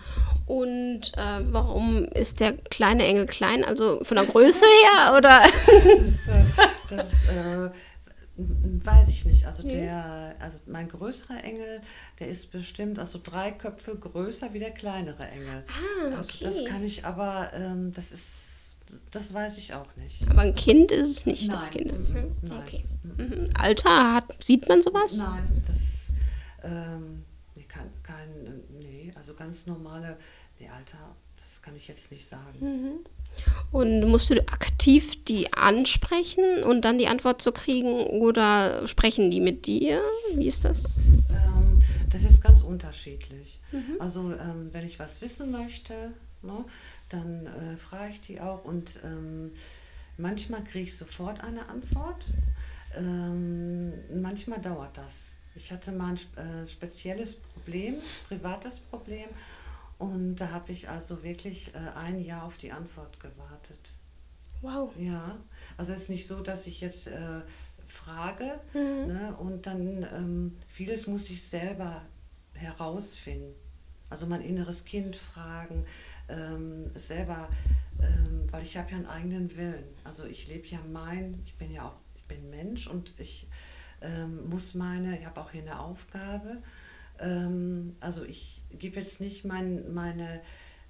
Und 0.47 1.13
äh, 1.17 1.41
warum 1.53 2.05
ist 2.05 2.39
der 2.39 2.53
kleine 2.53 3.05
Engel 3.05 3.27
klein? 3.27 3.65
Also 3.65 4.05
von 4.05 4.17
der 4.17 4.27
Größe 4.27 4.65
her 4.65 5.15
oder? 5.19 5.43
das, 5.97 6.29
äh, 6.29 6.45
das 6.89 7.25
äh, 7.25 7.71
Weiß 8.39 9.09
ich 9.09 9.25
nicht. 9.25 9.47
Also 9.47 9.67
der, 9.67 10.37
also 10.41 10.59
mein 10.67 10.89
größerer 10.89 11.43
Engel, 11.43 11.81
der 12.19 12.29
ist 12.29 12.53
bestimmt 12.53 12.99
also 12.99 13.19
drei 13.23 13.51
Köpfe 13.51 13.97
größer 13.97 14.53
wie 14.53 14.59
der 14.59 14.73
kleinere 14.73 15.27
Engel. 15.27 15.65
Ah, 15.67 16.07
okay. 16.07 16.17
Also 16.17 16.39
das 16.43 16.65
kann 16.67 16.85
ich 16.85 17.07
aber, 17.07 17.51
ähm, 17.55 17.95
das 17.95 18.13
ist, 18.13 18.66
das 19.11 19.33
weiß 19.33 19.59
ich 19.59 19.75
auch 19.75 19.97
nicht. 19.97 20.29
Aber 20.29 20.43
ein 20.43 20.55
Kind 20.55 20.93
ist 20.93 21.11
es 21.11 21.27
nicht, 21.27 21.49
Nein. 21.49 21.57
das 21.57 21.71
Kind. 21.71 22.11
Mhm. 22.11 22.37
Nein. 22.43 22.63
Okay. 22.63 22.85
Mhm. 23.03 23.51
Alter, 23.55 24.15
hat, 24.15 24.45
sieht 24.45 24.69
man 24.69 24.83
sowas? 24.83 25.19
Nein, 25.19 25.63
das 25.67 26.09
ähm, 26.63 27.25
kein, 27.69 27.91
kein, 28.03 28.63
nee, 28.79 29.11
also 29.17 29.35
ganz 29.35 29.67
normale, 29.67 30.17
nee, 30.59 30.69
Alter, 30.69 31.17
das 31.37 31.63
kann 31.63 31.77
ich 31.77 31.89
jetzt 31.89 32.11
nicht 32.11 32.27
sagen. 32.27 32.59
Mhm. 32.61 33.07
Und 33.71 34.09
musst 34.09 34.31
du 34.31 34.41
aktiv 34.49 35.23
die 35.25 35.53
ansprechen 35.53 36.63
und 36.65 36.85
dann 36.85 36.97
die 36.97 37.07
Antwort 37.07 37.43
zu 37.43 37.53
kriegen 37.53 38.07
oder 38.07 38.87
sprechen 38.89 39.31
die 39.31 39.41
mit 39.41 39.67
dir? 39.67 40.01
Wie 40.35 40.47
ist 40.47 40.65
das? 40.65 40.97
Ähm, 41.29 41.83
das 42.09 42.23
ist 42.25 42.41
ganz 42.43 42.63
unterschiedlich. 42.63 43.61
Mhm. 43.73 43.97
Also 43.99 44.33
ähm, 44.33 44.71
wenn 44.73 44.87
ich 44.87 44.99
was 44.99 45.21
wissen 45.21 45.51
möchte, 45.51 46.13
ne, 46.43 46.65
dann 47.09 47.47
äh, 47.47 47.77
frage 47.77 48.11
ich 48.11 48.21
die 48.21 48.41
auch 48.41 48.65
und 48.65 49.01
ähm, 49.05 49.53
manchmal 50.17 50.63
kriege 50.65 50.85
ich 50.85 50.97
sofort 50.97 51.43
eine 51.43 51.69
Antwort. 51.69 52.33
Ähm, 52.97 53.93
manchmal 54.23 54.61
dauert 54.61 54.97
das. 54.97 55.39
Ich 55.55 55.73
hatte 55.73 55.93
mal 55.93 56.15
ein 56.15 56.63
äh, 56.63 56.67
spezielles 56.67 57.37
Problem, 57.37 57.97
privates 58.29 58.81
Problem 58.81 59.29
und 59.99 60.37
da 60.37 60.51
habe 60.51 60.73
ich 60.73 60.89
also 60.89 61.23
wirklich 61.23 61.75
äh, 61.75 61.79
ein 61.99 62.23
Jahr 62.23 62.45
auf 62.45 62.59
die 62.59 62.73
Antwort 62.73 63.19
gewartet. 63.21 63.79
Wow. 64.63 64.91
Ja, 64.99 65.39
also 65.77 65.93
es 65.93 66.03
ist 66.03 66.11
nicht 66.11 66.27
so, 66.27 66.41
dass 66.41 66.67
ich 66.67 66.81
jetzt 66.81 67.09
äh, 67.09 67.41
frage 67.87 68.61
mhm. 68.75 69.07
ne, 69.07 69.37
und 69.39 69.67
dann 69.67 70.07
ähm, 70.15 70.57
vieles 70.69 71.07
muss 71.07 71.31
ich 71.31 71.43
selber 71.43 72.03
herausfinden. 72.53 73.55
Also 74.09 74.27
mein 74.27 74.41
inneres 74.41 74.85
Kind 74.85 75.17
fragen, 75.17 75.85
ähm, 76.29 76.91
selber, 76.95 77.49
ähm, 78.01 78.47
weil 78.51 78.63
ich 78.63 78.77
habe 78.77 78.91
ja 78.91 78.97
einen 78.97 79.07
eigenen 79.07 79.57
Willen. 79.57 79.85
Also 80.05 80.25
ich 80.25 80.49
lebe 80.49 80.67
ja 80.67 80.79
mein, 80.93 81.41
ich 81.45 81.55
bin 81.55 81.73
ja 81.73 81.87
auch, 81.87 81.99
ich 82.15 82.25
bin 82.25 82.51
Mensch 82.51 82.87
und 82.87 83.15
ich 83.19 83.49
ähm, 84.01 84.49
muss 84.49 84.75
meine, 84.75 85.19
ich 85.19 85.27
habe 85.27 85.41
auch 85.41 85.51
hier 85.51 85.63
eine 85.63 85.81
Aufgabe 85.81 86.63
ähm, 87.19 87.95
also 88.01 88.25
ich 88.25 88.63
gebe 88.79 88.99
jetzt 88.99 89.21
nicht 89.21 89.45
mein, 89.45 89.93
meine, 89.95 90.41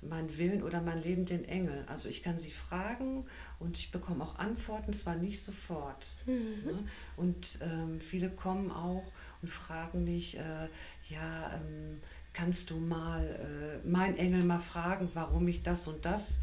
meinen 0.00 0.36
Willen 0.36 0.62
oder 0.62 0.80
mein 0.80 1.02
Leben 1.02 1.24
den 1.24 1.44
Engel. 1.44 1.84
Also 1.88 2.08
ich 2.08 2.22
kann 2.22 2.38
sie 2.38 2.50
fragen 2.50 3.24
und 3.58 3.78
ich 3.78 3.90
bekomme 3.90 4.24
auch 4.24 4.38
Antworten, 4.38 4.92
zwar 4.92 5.16
nicht 5.16 5.42
sofort. 5.42 6.06
Mhm. 6.26 6.64
Ne? 6.64 6.84
Und 7.16 7.58
ähm, 7.62 8.00
viele 8.00 8.30
kommen 8.30 8.70
auch 8.70 9.04
und 9.42 9.48
fragen 9.48 10.04
mich, 10.04 10.38
äh, 10.38 10.68
ja, 11.08 11.54
ähm, 11.54 12.00
kannst 12.36 12.70
du 12.70 12.76
mal 12.76 13.24
äh, 13.24 13.88
mein 13.88 14.16
Engel 14.18 14.44
mal 14.44 14.58
fragen, 14.58 15.08
warum 15.14 15.48
ich 15.48 15.62
das 15.62 15.86
und 15.88 16.04
das 16.04 16.40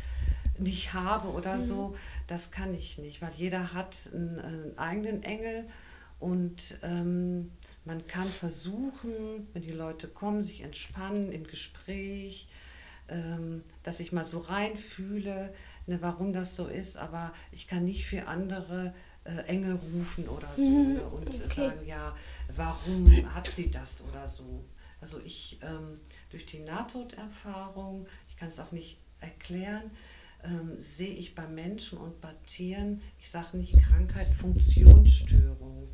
nicht 0.57 0.93
habe 0.93 1.29
oder 1.29 1.55
mhm. 1.55 1.59
so. 1.59 1.95
Das 2.25 2.49
kann 2.49 2.73
ich 2.73 2.97
nicht, 2.97 3.21
weil 3.21 3.31
jeder 3.33 3.73
hat 3.73 4.09
einen, 4.13 4.39
einen 4.39 4.77
eigenen 4.77 5.23
Engel 5.23 5.65
und 6.19 6.79
ähm, 6.81 7.51
man 7.85 8.07
kann 8.07 8.27
versuchen, 8.27 9.47
wenn 9.53 9.61
die 9.61 9.71
Leute 9.71 10.07
kommen, 10.07 10.41
sich 10.41 10.61
entspannen 10.61 11.31
im 11.31 11.45
Gespräch, 11.45 12.47
ähm, 13.09 13.63
dass 13.83 13.99
ich 13.99 14.13
mal 14.13 14.23
so 14.23 14.39
reinfühle, 14.39 15.53
ne, 15.85 15.97
warum 16.01 16.33
das 16.33 16.55
so 16.55 16.67
ist, 16.67 16.97
aber 16.97 17.33
ich 17.51 17.67
kann 17.67 17.85
nicht 17.85 18.05
für 18.05 18.27
andere 18.27 18.95
äh, 19.25 19.45
Engel 19.47 19.75
rufen 19.93 20.27
oder 20.27 20.49
so 20.55 20.69
mhm, 20.69 20.93
ne, 20.93 21.03
und 21.03 21.27
okay. 21.27 21.67
sagen, 21.67 21.85
ja, 21.85 22.15
warum 22.55 23.35
hat 23.35 23.49
sie 23.49 23.69
das 23.69 24.03
oder 24.09 24.27
so. 24.27 24.63
Also 25.03 25.19
ich 25.19 25.57
ähm, 25.61 25.99
durch 26.29 26.45
die 26.45 26.59
Nahtoderfahrung, 26.59 28.07
ich 28.29 28.37
kann 28.37 28.47
es 28.47 28.57
auch 28.61 28.71
nicht 28.71 28.99
erklären, 29.19 29.91
ähm, 30.45 30.79
sehe 30.79 31.13
ich 31.13 31.35
bei 31.35 31.45
Menschen 31.45 31.97
und 31.97 32.21
bei 32.21 32.31
Tieren, 32.45 33.01
ich 33.19 33.29
sage 33.29 33.57
nicht 33.57 33.77
Krankheit, 33.81 34.33
Funktionsstörung. 34.33 35.89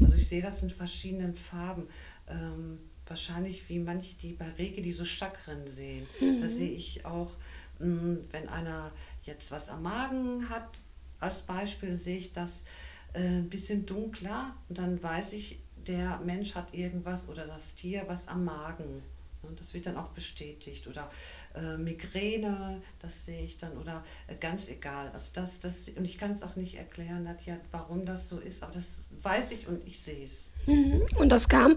Also 0.00 0.14
ich 0.14 0.26
sehe 0.26 0.40
das 0.40 0.62
in 0.62 0.70
verschiedenen 0.70 1.36
Farben. 1.36 1.88
Ähm, 2.26 2.78
wahrscheinlich 3.06 3.68
wie 3.68 3.80
manche, 3.80 4.16
die 4.16 4.32
bei 4.32 4.48
Rege, 4.52 4.80
die 4.80 4.92
so 4.92 5.04
Chakren 5.04 5.66
sehen. 5.66 6.06
Mhm. 6.18 6.40
Da 6.40 6.48
sehe 6.48 6.70
ich 6.70 7.04
auch, 7.04 7.36
mh, 7.80 7.86
mm, 7.86 8.18
wenn 8.30 8.48
einer 8.48 8.92
jetzt 9.26 9.50
was 9.50 9.68
am 9.68 9.82
Magen 9.82 10.48
hat, 10.48 10.78
als 11.20 11.42
Beispiel 11.42 11.94
sehe 11.94 12.16
ich 12.16 12.32
das 12.32 12.64
äh, 13.12 13.20
ein 13.20 13.50
bisschen 13.50 13.84
dunkler 13.84 14.56
und 14.70 14.78
dann 14.78 15.02
weiß 15.02 15.34
ich, 15.34 15.58
der 15.88 16.18
Mensch 16.24 16.54
hat 16.54 16.74
irgendwas 16.74 17.28
oder 17.28 17.46
das 17.46 17.74
Tier 17.74 18.04
was 18.06 18.28
am 18.28 18.44
Magen. 18.44 19.02
Und 19.48 19.60
das 19.60 19.74
wird 19.74 19.86
dann 19.86 19.96
auch 19.96 20.08
bestätigt. 20.08 20.86
Oder 20.86 21.08
äh, 21.54 21.76
Migräne, 21.76 22.80
das 23.00 23.26
sehe 23.26 23.42
ich 23.42 23.58
dann. 23.58 23.76
Oder 23.76 24.02
äh, 24.26 24.36
ganz 24.36 24.68
egal. 24.68 25.10
Also 25.12 25.30
das, 25.34 25.60
das, 25.60 25.90
und 25.90 26.04
ich 26.04 26.18
kann 26.18 26.30
es 26.30 26.42
auch 26.42 26.56
nicht 26.56 26.76
erklären, 26.76 27.24
Nadja, 27.24 27.58
warum 27.70 28.06
das 28.06 28.28
so 28.28 28.38
ist. 28.38 28.62
Aber 28.62 28.72
das 28.72 29.04
weiß 29.20 29.52
ich 29.52 29.68
und 29.68 29.86
ich 29.86 30.00
sehe 30.00 30.24
es. 30.24 30.50
Mhm. 30.66 31.06
Und 31.16 31.28
das 31.28 31.48
kam, 31.48 31.76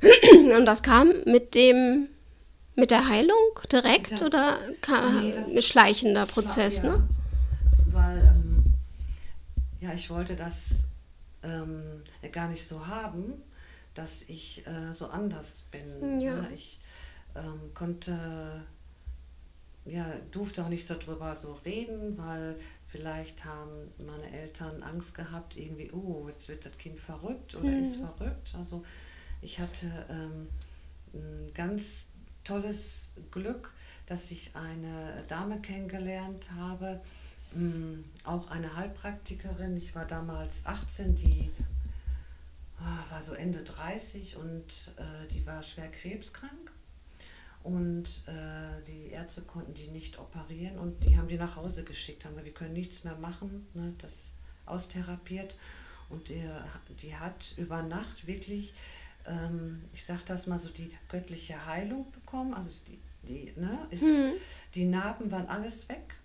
und 0.56 0.66
das 0.66 0.82
kam 0.82 1.12
mit 1.24 1.54
dem 1.54 2.08
mit 2.76 2.90
der 2.90 3.08
Heilung 3.08 3.60
direkt 3.70 4.20
ja. 4.20 4.26
oder 4.26 4.58
kam 4.80 5.30
nee, 5.30 5.32
ein 5.32 5.62
schleichender 5.62 6.26
Prozess, 6.26 6.78
ja. 6.78 6.96
ne? 6.96 7.08
Weil 7.92 8.18
ähm, 8.18 8.64
ja, 9.80 9.92
ich 9.92 10.10
wollte 10.10 10.34
das 10.34 10.88
ähm, 11.44 12.02
gar 12.32 12.48
nicht 12.48 12.66
so 12.66 12.86
haben, 12.86 13.42
dass 13.94 14.22
ich 14.24 14.66
äh, 14.66 14.92
so 14.92 15.06
anders 15.06 15.62
bin. 15.70 16.20
Ja. 16.20 16.42
Ne? 16.42 16.50
Ich 16.52 16.80
ähm, 17.34 17.72
konnte, 17.74 18.64
ja, 19.84 20.06
durfte 20.30 20.64
auch 20.64 20.68
nicht 20.68 20.86
so 20.86 20.96
drüber 20.98 21.36
so 21.36 21.52
reden, 21.64 22.18
weil 22.18 22.56
vielleicht 22.86 23.44
haben 23.44 23.92
meine 23.98 24.30
Eltern 24.30 24.82
Angst 24.82 25.14
gehabt, 25.14 25.56
irgendwie, 25.56 25.90
oh, 25.92 26.28
jetzt 26.28 26.48
wird 26.48 26.64
das 26.64 26.78
Kind 26.78 26.98
verrückt 26.98 27.54
oder 27.54 27.68
mhm. 27.68 27.82
ist 27.82 27.96
verrückt. 27.96 28.54
Also 28.56 28.84
ich 29.40 29.60
hatte 29.60 30.06
ähm, 30.08 30.48
ein 31.12 31.52
ganz 31.54 32.06
tolles 32.44 33.14
Glück, 33.30 33.72
dass 34.06 34.30
ich 34.30 34.54
eine 34.54 35.24
Dame 35.28 35.60
kennengelernt 35.60 36.50
habe, 36.52 37.00
auch 38.24 38.50
eine 38.50 38.76
Heilpraktikerin. 38.76 39.76
Ich 39.76 39.94
war 39.94 40.04
damals 40.04 40.66
18, 40.66 41.14
die 41.14 41.50
oh, 42.80 43.10
war 43.12 43.22
so 43.22 43.34
Ende 43.34 43.62
30 43.62 44.36
und 44.36 44.94
äh, 44.96 45.26
die 45.28 45.46
war 45.46 45.62
schwer 45.62 45.90
krebskrank. 45.90 46.72
Und 47.62 48.24
äh, 48.26 48.82
die 48.86 49.08
Ärzte 49.08 49.40
konnten 49.42 49.72
die 49.72 49.88
nicht 49.88 50.18
operieren 50.18 50.78
und 50.78 51.02
die 51.04 51.16
haben 51.16 51.28
die 51.28 51.38
nach 51.38 51.56
Hause 51.56 51.82
geschickt, 51.82 52.24
haben 52.24 52.32
gesagt, 52.32 52.44
wir 52.44 52.52
können 52.52 52.74
nichts 52.74 53.04
mehr 53.04 53.16
machen, 53.16 53.66
ne, 53.72 53.94
das 53.98 54.36
austherapiert. 54.66 55.56
Und 56.10 56.28
die, 56.28 56.42
die 57.00 57.16
hat 57.16 57.54
über 57.56 57.82
Nacht 57.82 58.26
wirklich, 58.26 58.74
ähm, 59.26 59.82
ich 59.94 60.04
sage 60.04 60.20
das 60.26 60.46
mal 60.46 60.58
so, 60.58 60.68
die 60.68 60.92
göttliche 61.08 61.64
Heilung 61.64 62.10
bekommen. 62.12 62.52
Also 62.52 62.70
die, 62.86 62.98
die, 63.22 63.58
ne, 63.58 63.86
ist, 63.88 64.02
mhm. 64.02 64.32
die 64.74 64.84
Narben 64.84 65.30
waren 65.30 65.46
alles 65.46 65.88
weg. 65.88 66.16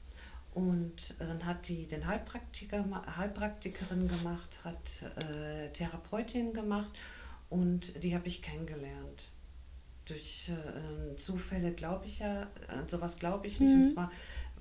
Und 0.53 1.19
dann 1.19 1.45
hat 1.45 1.67
die 1.67 1.85
den 1.85 2.07
Heilpraktiker, 2.07 2.83
Heilpraktikerin 3.17 4.07
gemacht, 4.07 4.59
hat 4.63 5.03
äh, 5.17 5.69
Therapeutin 5.69 6.53
gemacht 6.53 6.91
und 7.49 8.03
die 8.03 8.15
habe 8.15 8.27
ich 8.27 8.41
kennengelernt 8.41 9.31
durch 10.09 10.49
äh, 10.49 11.15
Zufälle 11.17 11.71
glaube 11.71 12.05
ich 12.05 12.19
ja, 12.19 12.47
an 12.67 12.87
sowas 12.87 13.17
glaube 13.17 13.47
ich 13.47 13.59
nicht. 13.59 13.71
Mhm. 13.71 13.81
Und 13.81 13.85
zwar 13.85 14.11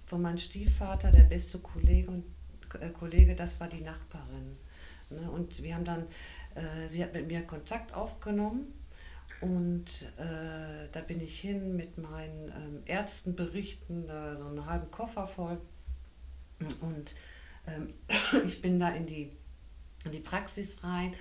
von 0.07 0.23
meinem 0.23 0.38
Stiefvater, 0.38 1.11
der 1.11 1.25
beste 1.25 1.59
Kollege 1.59 2.11
und 2.11 2.25
äh, 2.80 2.90
Kollege, 2.90 3.35
das 3.35 3.61
war 3.61 3.68
die 3.68 3.80
Nachbarin. 3.80 4.57
Ne? 5.11 5.30
Und 5.30 5.62
wir 5.62 5.75
haben 5.75 5.85
dann, 5.85 6.07
äh, 6.54 6.87
sie 6.87 7.02
hat 7.02 7.12
mit 7.12 7.26
mir 7.26 7.42
Kontakt 7.42 7.95
aufgenommen 7.95 8.73
und 9.40 10.12
äh, 10.18 10.88
da 10.92 11.00
bin 11.00 11.21
ich 11.21 11.40
hin 11.40 11.76
mit 11.76 11.99
meinen 11.99 12.49
ähm, 12.49 12.83
Ärztenberichten, 12.87 14.07
so 14.37 14.47
einen 14.47 14.66
halben 14.66 14.90
Koffer 14.90 15.26
voll. 15.26 15.59
Und 16.81 17.15
ähm, 17.67 17.95
ich 18.47 18.61
bin 18.61 18.81
da 18.81 18.91
in 18.91 19.07
die, 19.07 19.33
in 20.05 20.12
die 20.12 20.21
Praxis 20.21 20.83
rein 20.83 21.15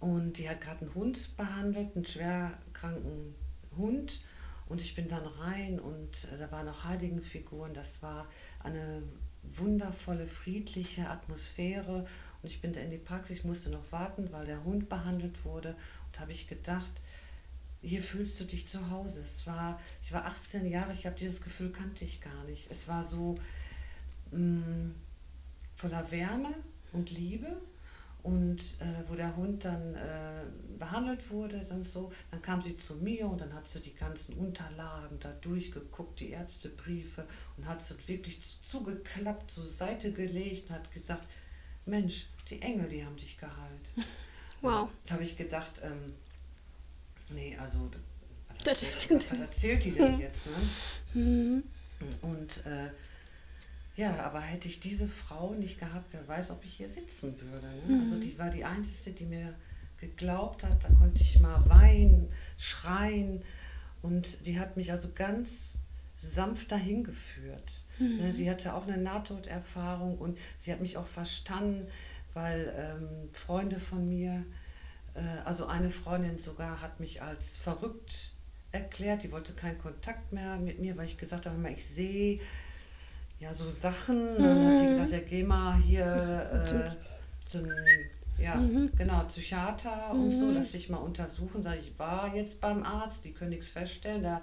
und 0.00 0.38
die 0.38 0.48
hat 0.48 0.60
gerade 0.60 0.80
einen 0.80 0.94
Hund 0.94 1.36
behandelt, 1.36 1.94
einen 1.94 2.04
schwerkranken 2.04 3.34
Hund. 3.76 4.22
Und 4.66 4.80
ich 4.80 4.94
bin 4.94 5.08
dann 5.08 5.26
rein 5.26 5.80
und 5.80 6.28
äh, 6.32 6.38
da 6.38 6.50
waren 6.50 6.68
auch 6.68 6.84
Heiligenfiguren. 6.84 7.74
Das 7.74 8.02
war 8.02 8.28
eine 8.60 9.02
wundervolle, 9.42 10.26
friedliche 10.26 11.08
Atmosphäre. 11.08 12.06
Und 12.42 12.48
ich 12.48 12.60
bin 12.60 12.72
da 12.72 12.80
in 12.80 12.90
die 12.90 12.98
Praxis, 12.98 13.38
ich 13.38 13.44
musste 13.44 13.70
noch 13.70 13.92
warten, 13.92 14.32
weil 14.32 14.46
der 14.46 14.64
Hund 14.64 14.88
behandelt 14.88 15.44
wurde. 15.44 15.76
Und 16.06 16.20
habe 16.20 16.32
ich 16.32 16.46
gedacht, 16.46 16.92
hier 17.82 18.02
fühlst 18.02 18.38
du 18.40 18.44
dich 18.44 18.68
zu 18.68 18.90
Hause. 18.90 19.20
Es 19.20 19.46
war, 19.46 19.80
ich 20.02 20.12
war 20.12 20.24
18 20.24 20.66
Jahre, 20.66 20.92
ich 20.92 21.06
habe 21.06 21.16
dieses 21.16 21.42
Gefühl 21.42 21.72
kannte 21.72 22.04
ich 22.04 22.20
gar 22.20 22.44
nicht. 22.44 22.70
Es 22.70 22.88
war 22.88 23.02
so 23.02 23.36
mh, 24.30 24.38
mm, 24.38 24.94
voller 25.76 26.10
Wärme 26.10 26.54
und 26.92 27.10
Liebe 27.10 27.56
und 28.22 28.76
äh, 28.80 29.08
wo 29.08 29.14
der 29.14 29.34
Hund 29.36 29.64
dann 29.64 29.94
äh, 29.94 30.42
behandelt 30.78 31.30
wurde 31.30 31.58
und 31.70 31.88
so, 31.88 32.12
dann 32.30 32.42
kam 32.42 32.60
sie 32.60 32.76
zu 32.76 32.96
mir 32.96 33.26
und 33.26 33.40
dann 33.40 33.54
hat 33.54 33.66
sie 33.66 33.80
die 33.80 33.94
ganzen 33.94 34.34
Unterlagen 34.34 35.18
da 35.20 35.32
durchgeguckt, 35.32 36.20
die 36.20 36.30
Ärztebriefe 36.30 37.26
und 37.56 37.66
hat 37.66 37.82
sie 37.82 37.96
wirklich 38.08 38.40
zugeklappt, 38.62 39.50
zur 39.50 39.64
Seite 39.64 40.12
gelegt 40.12 40.68
und 40.68 40.74
hat 40.74 40.90
gesagt, 40.92 41.24
Mensch, 41.86 42.28
die 42.48 42.60
Engel, 42.60 42.88
die 42.88 43.04
haben 43.04 43.16
dich 43.16 43.36
geheilt. 43.36 43.94
Wow. 44.62 44.90
Da 45.06 45.14
habe 45.14 45.24
ich 45.24 45.38
gedacht, 45.38 45.80
ähm, 45.82 46.12
nee, 47.30 47.56
also 47.56 47.90
was 48.46 48.66
erzählt, 48.66 49.24
was 49.30 49.40
erzählt 49.40 49.84
die 49.86 49.90
denn 49.90 50.18
jetzt? 50.18 50.48
Ne? 51.14 51.22
Mhm. 51.22 51.62
Und 52.20 52.66
äh, 52.66 52.90
ja, 54.00 54.24
aber 54.24 54.40
hätte 54.40 54.66
ich 54.66 54.80
diese 54.80 55.06
Frau 55.06 55.52
nicht 55.52 55.78
gehabt, 55.78 56.06
wer 56.12 56.26
weiß, 56.26 56.52
ob 56.52 56.64
ich 56.64 56.72
hier 56.72 56.88
sitzen 56.88 57.38
würde. 57.38 57.66
Ne? 57.66 57.96
Mhm. 57.96 58.00
Also 58.00 58.18
die 58.18 58.38
war 58.38 58.48
die 58.48 58.64
Einzige, 58.64 59.14
die 59.14 59.26
mir 59.26 59.54
geglaubt 59.98 60.64
hat, 60.64 60.82
da 60.82 60.88
konnte 60.94 61.22
ich 61.22 61.38
mal 61.40 61.62
weinen, 61.68 62.32
schreien. 62.56 63.42
Und 64.00 64.46
die 64.46 64.58
hat 64.58 64.78
mich 64.78 64.90
also 64.90 65.10
ganz 65.14 65.82
sanft 66.16 66.72
dahin 66.72 67.04
geführt. 67.04 67.84
Mhm. 67.98 68.16
Ne, 68.16 68.32
sie 68.32 68.48
hatte 68.48 68.72
auch 68.72 68.86
eine 68.86 68.96
Nahtoderfahrung 68.96 70.16
und 70.16 70.38
sie 70.56 70.72
hat 70.72 70.80
mich 70.80 70.96
auch 70.96 71.06
verstanden, 71.06 71.86
weil 72.32 72.72
ähm, 72.74 73.28
Freunde 73.32 73.78
von 73.78 74.08
mir, 74.08 74.46
äh, 75.14 75.20
also 75.44 75.66
eine 75.66 75.90
Freundin 75.90 76.38
sogar, 76.38 76.80
hat 76.80 77.00
mich 77.00 77.20
als 77.20 77.58
verrückt 77.58 78.32
erklärt. 78.72 79.24
Die 79.24 79.30
wollte 79.30 79.52
keinen 79.52 79.76
Kontakt 79.76 80.32
mehr 80.32 80.56
mit 80.56 80.78
mir, 80.78 80.96
weil 80.96 81.04
ich 81.04 81.18
gesagt 81.18 81.44
habe, 81.44 81.70
ich 81.70 81.84
sehe 81.84 82.40
ja 83.40 83.52
so 83.52 83.68
Sachen. 83.68 84.34
Mhm. 84.34 84.42
Dann 84.42 84.68
hat 84.68 84.76
sie 84.76 84.86
gesagt, 84.86 85.10
ja, 85.10 85.20
geh 85.20 85.42
mal 85.42 85.76
hier 85.76 86.06
äh, 86.52 87.48
zum 87.48 87.66
ja, 88.38 88.54
mhm. 88.54 88.90
genau, 88.96 89.22
Psychiater 89.24 90.14
mhm. 90.14 90.24
und 90.24 90.32
so, 90.32 90.46
mhm. 90.46 90.54
lass 90.54 90.72
dich 90.72 90.88
mal 90.88 90.98
untersuchen. 90.98 91.62
Sag 91.62 91.78
ich, 91.78 91.98
war 91.98 92.34
jetzt 92.34 92.60
beim 92.60 92.82
Arzt, 92.82 93.24
die 93.24 93.32
können 93.32 93.50
nichts 93.50 93.68
feststellen, 93.68 94.22
da 94.22 94.40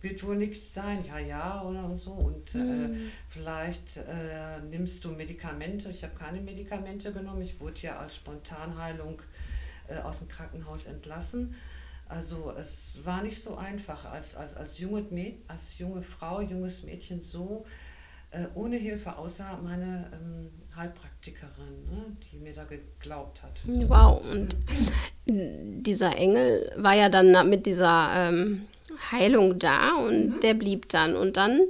wird 0.00 0.22
wohl 0.24 0.36
nichts 0.36 0.72
sein. 0.72 1.04
Ja, 1.06 1.18
ja, 1.18 1.62
oder 1.62 1.96
so. 1.96 2.12
Und 2.12 2.54
äh, 2.54 2.58
mhm. 2.58 3.10
vielleicht 3.28 3.98
äh, 3.98 4.60
nimmst 4.70 5.04
du 5.04 5.10
Medikamente. 5.10 5.90
Ich 5.90 6.04
habe 6.04 6.14
keine 6.14 6.40
Medikamente 6.40 7.12
genommen. 7.12 7.42
Ich 7.42 7.60
wurde 7.60 7.80
ja 7.80 7.98
als 7.98 8.16
Spontanheilung 8.16 9.20
äh, 9.88 9.98
aus 9.98 10.20
dem 10.20 10.28
Krankenhaus 10.28 10.86
entlassen. 10.86 11.54
Also 12.06 12.52
es 12.58 13.00
war 13.04 13.22
nicht 13.22 13.42
so 13.42 13.56
einfach, 13.56 14.04
als, 14.04 14.36
als, 14.36 14.54
als, 14.54 14.78
junge, 14.78 15.04
als 15.48 15.78
junge 15.78 16.02
Frau, 16.02 16.40
junges 16.42 16.82
Mädchen 16.82 17.22
so 17.22 17.64
äh, 18.34 18.46
ohne 18.54 18.76
Hilfe, 18.76 19.16
außer 19.16 19.58
meine 19.62 20.10
ähm, 20.12 20.50
Heilpraktikerin, 20.76 21.84
ne, 21.90 22.16
die 22.22 22.38
mir 22.38 22.52
da 22.52 22.64
geglaubt 22.64 23.42
hat. 23.42 23.60
Wow, 23.88 24.22
und 24.30 24.56
dieser 25.26 26.16
Engel 26.16 26.72
war 26.76 26.94
ja 26.94 27.08
dann 27.08 27.48
mit 27.48 27.66
dieser 27.66 28.10
ähm, 28.14 28.62
Heilung 29.12 29.58
da 29.58 29.94
und 29.94 30.36
mhm. 30.36 30.40
der 30.40 30.54
blieb 30.54 30.88
dann. 30.88 31.16
Und 31.16 31.36
dann 31.36 31.60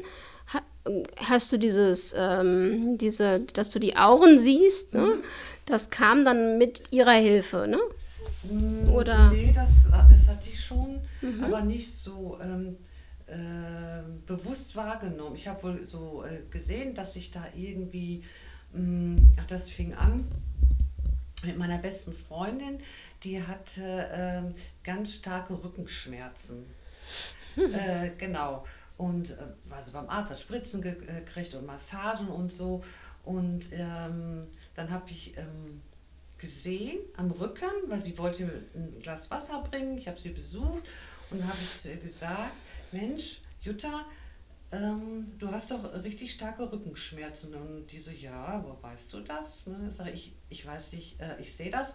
hast 1.16 1.52
du 1.52 1.58
dieses, 1.58 2.14
ähm, 2.16 2.98
diese, 2.98 3.40
dass 3.40 3.70
du 3.70 3.78
die 3.78 3.96
Auren 3.96 4.38
siehst, 4.38 4.94
ne? 4.94 5.00
Mhm. 5.00 5.22
das 5.66 5.90
kam 5.90 6.24
dann 6.24 6.58
mit 6.58 6.84
ihrer 6.90 7.12
Hilfe, 7.12 7.66
ne? 7.68 7.78
Mm, 8.50 8.90
Oder? 8.90 9.30
Nee, 9.30 9.52
das, 9.54 9.90
das 10.10 10.28
hatte 10.28 10.48
ich 10.50 10.60
schon, 10.60 11.00
mhm. 11.22 11.44
aber 11.44 11.62
nicht 11.62 11.90
so 11.90 12.38
ähm, 12.42 12.76
äh, 13.34 14.02
bewusst 14.26 14.76
wahrgenommen. 14.76 15.34
Ich 15.34 15.48
habe 15.48 15.62
wohl 15.62 15.86
so 15.86 16.24
äh, 16.24 16.42
gesehen, 16.50 16.94
dass 16.94 17.16
ich 17.16 17.30
da 17.30 17.44
irgendwie 17.54 18.22
Mm, 18.74 19.16
ach, 19.38 19.44
das 19.44 19.70
fing 19.70 19.94
an 19.94 20.26
mit 21.44 21.56
meiner 21.56 21.78
besten 21.78 22.12
Freundin, 22.12 22.78
die 23.22 23.42
hatte 23.42 23.82
äh, 23.84 24.42
ganz 24.82 25.14
starke 25.14 25.62
Rückenschmerzen. 25.62 26.66
Hm. 27.54 27.74
Äh, 27.74 28.10
genau. 28.18 28.64
Und 28.96 29.32
äh, 29.32 29.70
war 29.70 29.80
so 29.80 29.92
beim 29.92 30.08
Arzt, 30.08 30.32
hat 30.32 30.40
Spritzen 30.40 30.80
gekriegt 30.80 31.54
und 31.54 31.66
Massagen 31.66 32.28
und 32.28 32.50
so. 32.50 32.82
Und 33.24 33.68
ähm, 33.72 34.48
dann 34.74 34.90
habe 34.90 35.10
ich 35.10 35.36
ähm, 35.36 35.82
gesehen 36.44 36.98
am 37.16 37.30
Rücken, 37.30 37.70
weil 37.86 37.98
sie 37.98 38.18
wollte 38.18 38.44
ein 38.74 38.98
Glas 39.00 39.30
Wasser 39.30 39.62
bringen. 39.62 39.96
Ich 39.96 40.06
habe 40.08 40.20
sie 40.20 40.28
besucht 40.28 40.84
und 41.30 41.42
habe 41.42 41.56
ich 41.62 41.80
zu 41.80 41.88
ihr 41.88 41.96
gesagt, 41.96 42.52
Mensch, 42.92 43.40
Jutta, 43.62 44.04
ähm, 44.70 45.22
du 45.38 45.50
hast 45.50 45.70
doch 45.70 46.04
richtig 46.04 46.32
starke 46.32 46.70
Rückenschmerzen. 46.70 47.54
Und 47.54 47.86
die 47.90 47.98
so, 47.98 48.10
ja, 48.10 48.62
wo 48.62 48.76
weißt 48.82 49.10
du 49.14 49.20
das? 49.20 49.66
Ne? 49.66 49.90
Sag 49.90 50.12
ich, 50.12 50.34
ich 50.50 50.66
weiß 50.66 50.92
nicht, 50.92 51.18
äh, 51.18 51.40
ich 51.40 51.54
sehe 51.54 51.70
das. 51.70 51.94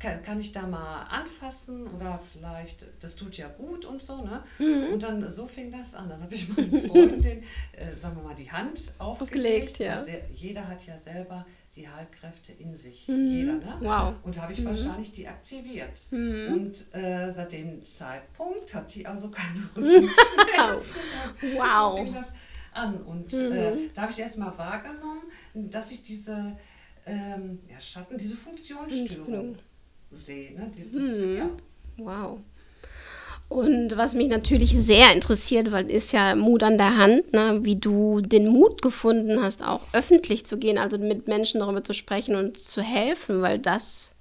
Kann, 0.00 0.20
kann, 0.20 0.40
ich 0.40 0.50
da 0.50 0.66
mal 0.66 1.04
anfassen 1.04 1.86
oder 1.86 2.18
vielleicht, 2.18 2.84
das 3.00 3.14
tut 3.14 3.38
ja 3.38 3.48
gut 3.48 3.86
und 3.86 4.02
so, 4.02 4.22
ne? 4.22 4.44
Mhm. 4.58 4.92
Und 4.92 5.02
dann 5.02 5.26
so 5.30 5.46
fing 5.46 5.70
das 5.72 5.94
an. 5.94 6.10
Dann 6.10 6.20
habe 6.22 6.34
ich 6.34 6.54
meine 6.54 6.80
Freundin, 6.80 7.42
äh, 7.72 7.94
sagen 7.94 8.16
wir 8.16 8.22
mal, 8.24 8.34
die 8.34 8.50
Hand 8.50 8.92
aufgelegt. 8.98 9.70
aufgelegt 9.70 9.78
ja. 9.78 9.94
Also, 9.94 10.10
jeder 10.34 10.68
hat 10.68 10.84
ja 10.86 10.98
selber 10.98 11.46
die 11.76 11.88
Heilkräfte 11.88 12.52
in 12.52 12.74
sich, 12.74 13.06
mhm. 13.06 13.24
jeder. 13.24 13.52
Ne? 13.54 13.76
Wow. 13.80 14.14
Und 14.22 14.40
habe 14.40 14.52
ich 14.52 14.60
mhm. 14.60 14.66
wahrscheinlich 14.66 15.12
deaktiviert. 15.12 16.10
Mhm. 16.10 16.52
Und 16.52 16.94
äh, 16.94 17.30
seit 17.30 17.52
dem 17.52 17.82
Zeitpunkt 17.82 18.74
hat 18.74 18.94
die 18.94 19.06
also 19.06 19.30
keine 19.30 19.60
Rückenschmerzen. 19.76 21.00
wow. 21.54 21.98
Fing 21.98 22.14
das 22.14 22.32
an. 22.72 23.02
Und 23.02 23.32
äh, 23.34 23.74
mhm. 23.74 23.90
da 23.92 24.02
habe 24.02 24.12
ich 24.12 24.18
erst 24.18 24.38
mal 24.38 24.56
wahrgenommen, 24.56 25.22
dass 25.54 25.90
ich 25.92 26.02
diese 26.02 26.56
ähm, 27.04 27.60
ja, 27.70 27.78
Schatten, 27.78 28.16
diese 28.16 28.36
Funktionsstörung 28.36 29.56
sehe. 30.12 30.58
Ne? 30.58 30.70
Dieses, 30.74 31.20
mhm. 31.20 31.36
ja. 31.36 31.50
Wow. 31.98 32.40
Und 33.48 33.96
was 33.96 34.14
mich 34.14 34.28
natürlich 34.28 34.76
sehr 34.76 35.12
interessiert, 35.12 35.70
weil 35.70 35.88
ist 35.88 36.12
ja 36.12 36.34
Mut 36.34 36.64
an 36.64 36.78
der 36.78 36.96
Hand, 36.96 37.32
ne, 37.32 37.60
wie 37.62 37.76
du 37.76 38.20
den 38.20 38.48
Mut 38.48 38.82
gefunden 38.82 39.40
hast, 39.40 39.64
auch 39.64 39.82
öffentlich 39.92 40.44
zu 40.44 40.58
gehen, 40.58 40.78
also 40.78 40.98
mit 40.98 41.28
Menschen 41.28 41.60
darüber 41.60 41.84
zu 41.84 41.94
sprechen 41.94 42.34
und 42.34 42.58
zu 42.58 42.82
helfen, 42.82 43.42
weil 43.42 43.60
das, 43.60 44.14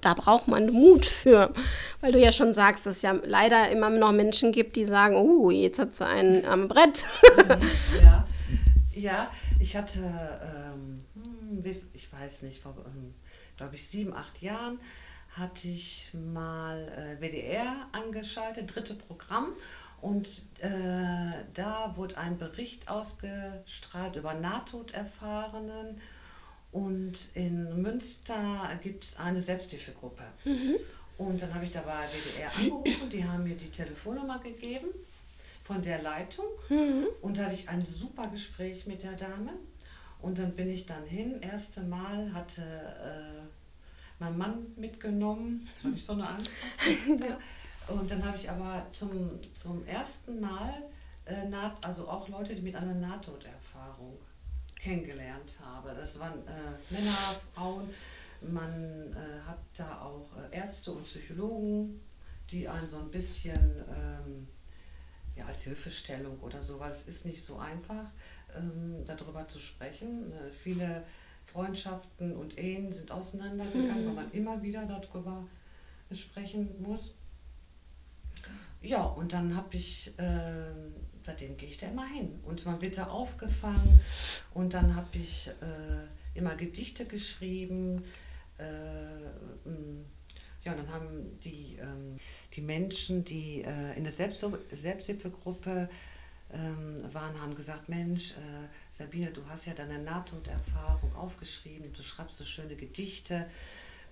da 0.00 0.14
braucht 0.14 0.48
man 0.48 0.72
Mut 0.72 1.04
für. 1.04 1.52
Weil 2.00 2.12
du 2.12 2.18
ja 2.18 2.32
schon 2.32 2.54
sagst, 2.54 2.86
dass 2.86 2.96
es 2.96 3.02
ja 3.02 3.12
leider 3.22 3.70
immer 3.70 3.90
noch 3.90 4.12
Menschen 4.12 4.50
gibt, 4.50 4.76
die 4.76 4.86
sagen, 4.86 5.16
oh, 5.16 5.50
jetzt 5.50 5.78
hat 5.78 5.94
sie 5.94 6.06
einen 6.06 6.46
am 6.46 6.66
Brett. 6.66 7.04
ja, 8.02 8.26
ja 8.94 9.30
ich 9.60 9.76
hatte, 9.76 10.00
ähm, 10.00 11.04
hm, 11.22 11.76
ich 11.92 12.10
weiß 12.10 12.44
nicht, 12.44 12.62
vor, 12.62 12.74
ähm, 12.86 13.14
glaube 13.58 13.74
ich, 13.74 13.86
sieben, 13.86 14.14
acht 14.14 14.40
Jahren 14.40 14.78
hatte 15.36 15.68
ich 15.68 16.08
mal 16.12 16.88
äh, 16.88 17.20
WDR 17.20 17.88
angeschaltet, 17.92 18.74
dritte 18.74 18.94
Programm. 18.94 19.52
Und 20.00 20.46
äh, 20.60 21.44
da 21.54 21.92
wurde 21.96 22.18
ein 22.18 22.38
Bericht 22.38 22.88
ausgestrahlt 22.88 24.16
über 24.16 24.34
Nahtoderfahrenen. 24.34 26.00
Und 26.72 27.30
in 27.34 27.82
Münster 27.82 28.68
gibt 28.82 29.04
es 29.04 29.16
eine 29.16 29.40
Selbsthilfegruppe. 29.40 30.24
Mhm. 30.44 30.76
Und 31.16 31.42
dann 31.42 31.54
habe 31.54 31.64
ich 31.64 31.70
da 31.70 31.82
bei 31.82 32.06
WDR 32.08 32.54
angerufen, 32.56 33.08
die 33.10 33.24
haben 33.24 33.44
mir 33.44 33.54
die 33.54 33.70
Telefonnummer 33.70 34.40
gegeben 34.40 34.88
von 35.62 35.80
der 35.80 36.02
Leitung. 36.02 36.46
Mhm. 36.68 37.06
Und 37.22 37.38
da 37.38 37.44
hatte 37.44 37.54
ich 37.54 37.68
ein 37.68 37.84
super 37.84 38.26
Gespräch 38.28 38.86
mit 38.86 39.02
der 39.02 39.12
Dame. 39.12 39.52
Und 40.20 40.38
dann 40.38 40.52
bin 40.52 40.70
ich 40.70 40.86
dann 40.86 41.04
hin, 41.04 41.40
erste 41.42 41.82
Mal 41.82 42.32
hatte 42.34 42.62
äh, 42.62 43.53
meinen 44.18 44.38
Mann 44.38 44.66
mitgenommen, 44.76 45.68
weil 45.82 45.94
ich 45.94 46.04
so 46.04 46.12
eine 46.12 46.28
Angst 46.28 46.62
hatte. 46.62 47.24
ja. 47.28 47.38
Und 47.88 48.10
dann 48.10 48.24
habe 48.24 48.36
ich 48.36 48.48
aber 48.48 48.86
zum, 48.90 49.30
zum 49.52 49.86
ersten 49.86 50.40
Mal, 50.40 50.72
äh, 51.26 51.46
naht, 51.48 51.84
also 51.84 52.08
auch 52.08 52.28
Leute, 52.28 52.54
die 52.54 52.62
mit 52.62 52.76
einer 52.76 52.94
Nahtoderfahrung 52.94 54.18
kennengelernt 54.78 55.58
habe. 55.62 55.94
Das 55.94 56.18
waren 56.18 56.46
äh, 56.46 56.92
Männer, 56.92 57.16
Frauen. 57.54 57.88
Man 58.40 59.12
äh, 59.12 59.40
hat 59.46 59.58
da 59.76 60.02
auch 60.02 60.28
äh, 60.36 60.56
Ärzte 60.56 60.92
und 60.92 61.04
Psychologen, 61.04 62.00
die 62.50 62.68
einen 62.68 62.88
so 62.88 62.98
ein 62.98 63.10
bisschen 63.10 63.84
ähm, 63.88 64.48
ja, 65.36 65.46
als 65.46 65.62
Hilfestellung 65.62 66.38
oder 66.40 66.60
sowas 66.62 67.04
ist 67.04 67.24
nicht 67.24 67.42
so 67.42 67.58
einfach, 67.58 68.10
ähm, 68.56 69.04
darüber 69.04 69.48
zu 69.48 69.58
sprechen. 69.58 70.32
Äh, 70.32 70.52
viele 70.52 71.04
Freundschaften 71.44 72.34
und 72.34 72.58
Ehen 72.58 72.92
sind 72.92 73.10
auseinandergegangen, 73.10 74.02
mhm. 74.02 74.06
weil 74.08 74.14
man 74.14 74.32
immer 74.32 74.62
wieder 74.62 74.86
darüber 74.86 75.46
sprechen 76.12 76.80
muss. 76.82 77.14
Ja, 78.82 79.02
und 79.02 79.32
dann 79.32 79.56
habe 79.56 79.76
ich, 79.76 80.12
äh, 80.18 80.72
seitdem 81.22 81.56
gehe 81.56 81.68
ich 81.68 81.78
da 81.78 81.86
immer 81.88 82.06
hin. 82.06 82.38
Und 82.44 82.66
man 82.66 82.80
wird 82.82 82.98
da 82.98 83.06
aufgefangen. 83.06 83.98
Und 84.52 84.74
dann 84.74 84.94
habe 84.94 85.08
ich 85.12 85.48
äh, 85.48 86.38
immer 86.38 86.54
Gedichte 86.54 87.06
geschrieben. 87.06 88.02
Äh, 88.58 88.64
ja, 90.64 90.72
und 90.72 90.78
dann 90.78 90.92
haben 90.92 91.40
die, 91.40 91.78
ähm, 91.80 92.16
die 92.52 92.60
Menschen, 92.60 93.24
die 93.24 93.62
äh, 93.62 93.96
in 93.96 94.04
der 94.04 94.12
Selbst 94.12 94.44
Selbsthilfegruppe 94.70 95.88
waren, 97.12 97.40
haben 97.40 97.54
gesagt, 97.54 97.88
Mensch, 97.88 98.32
äh, 98.32 98.68
Sabine, 98.90 99.30
du 99.30 99.46
hast 99.48 99.66
ja 99.66 99.74
deine 99.74 99.98
Nahtoderfahrung 99.98 101.14
aufgeschrieben, 101.14 101.92
du 101.92 102.02
schreibst 102.02 102.38
so 102.38 102.44
schöne 102.44 102.76
Gedichte, 102.76 103.46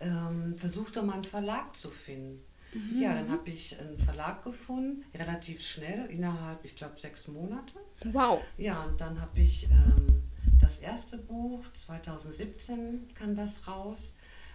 ähm, 0.01 0.57
versuch 0.59 0.91
doch 0.91 1.05
mal 1.05 1.15
einen 1.15 1.25
Verlag 1.25 1.75
zu 1.77 1.91
finden. 1.91 2.43
Mhm. 2.75 3.03
Ja, 3.03 3.15
dann 3.15 3.31
habe 3.31 3.51
ich 3.51 3.79
einen 3.79 3.99
Verlag 3.99 4.43
gefunden, 4.43 5.05
relativ 5.15 5.61
schnell, 5.61 6.07
innerhalb, 6.07 6.65
ich 6.65 6.75
glaube, 6.75 6.99
sechs 6.99 7.29
Monate. 7.29 7.75
Wow. 8.05 8.43
Ja, 8.57 8.83
und 8.83 9.01
dann 9.01 9.21
habe 9.21 9.41
ich 9.41 9.69
ähm, 9.71 10.23
das 10.61 10.79
erste 10.79 11.19
Buch, 11.19 11.65
2017 11.73 13.09
kam 13.15 13.35
das 13.35 13.69
raus, 13.69 14.15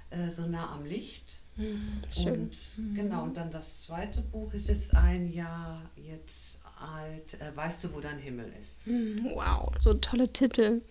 äh, 0.10 0.30
so 0.30 0.48
nah 0.48 0.72
am 0.72 0.86
Licht. 0.86 1.42
Mhm. 1.56 2.02
Und 2.26 2.80
genau, 2.94 3.24
und 3.24 3.38
dann 3.38 3.52
das 3.52 3.82
zweite 3.84 4.22
Buch 4.22 4.54
ist 4.54 4.70
jetzt 4.70 4.96
ein 4.96 5.32
Jahr 5.32 5.90
jetzt 5.96 6.62
alt. 6.82 7.40
Äh, 7.42 7.56
weißt 7.56 7.84
du, 7.84 7.94
wo 7.94 8.00
dein 8.00 8.20
Himmel 8.20 8.52
ist? 8.60 8.86
Mhm, 8.88 9.32
Wow, 9.34 9.72
so 9.80 9.94
tolle 9.96 10.32
Titel. 10.32 10.82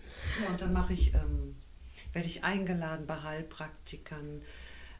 Ja, 0.43 0.49
und 0.49 0.61
dann 0.61 0.73
mache 0.73 0.93
ich, 0.93 1.13
ähm, 1.13 1.55
werde 2.13 2.27
ich 2.27 2.43
eingeladen 2.43 3.07
bei 3.07 3.21
Heilpraktikern, 3.21 4.41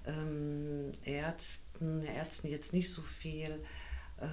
ähm, 0.06 0.92
Ärzten, 1.04 2.04
Ärzten 2.06 2.48
jetzt 2.48 2.74
nicht 2.74 2.90
so 2.92 3.02
viel, 3.02 3.62
äh, 4.20 4.26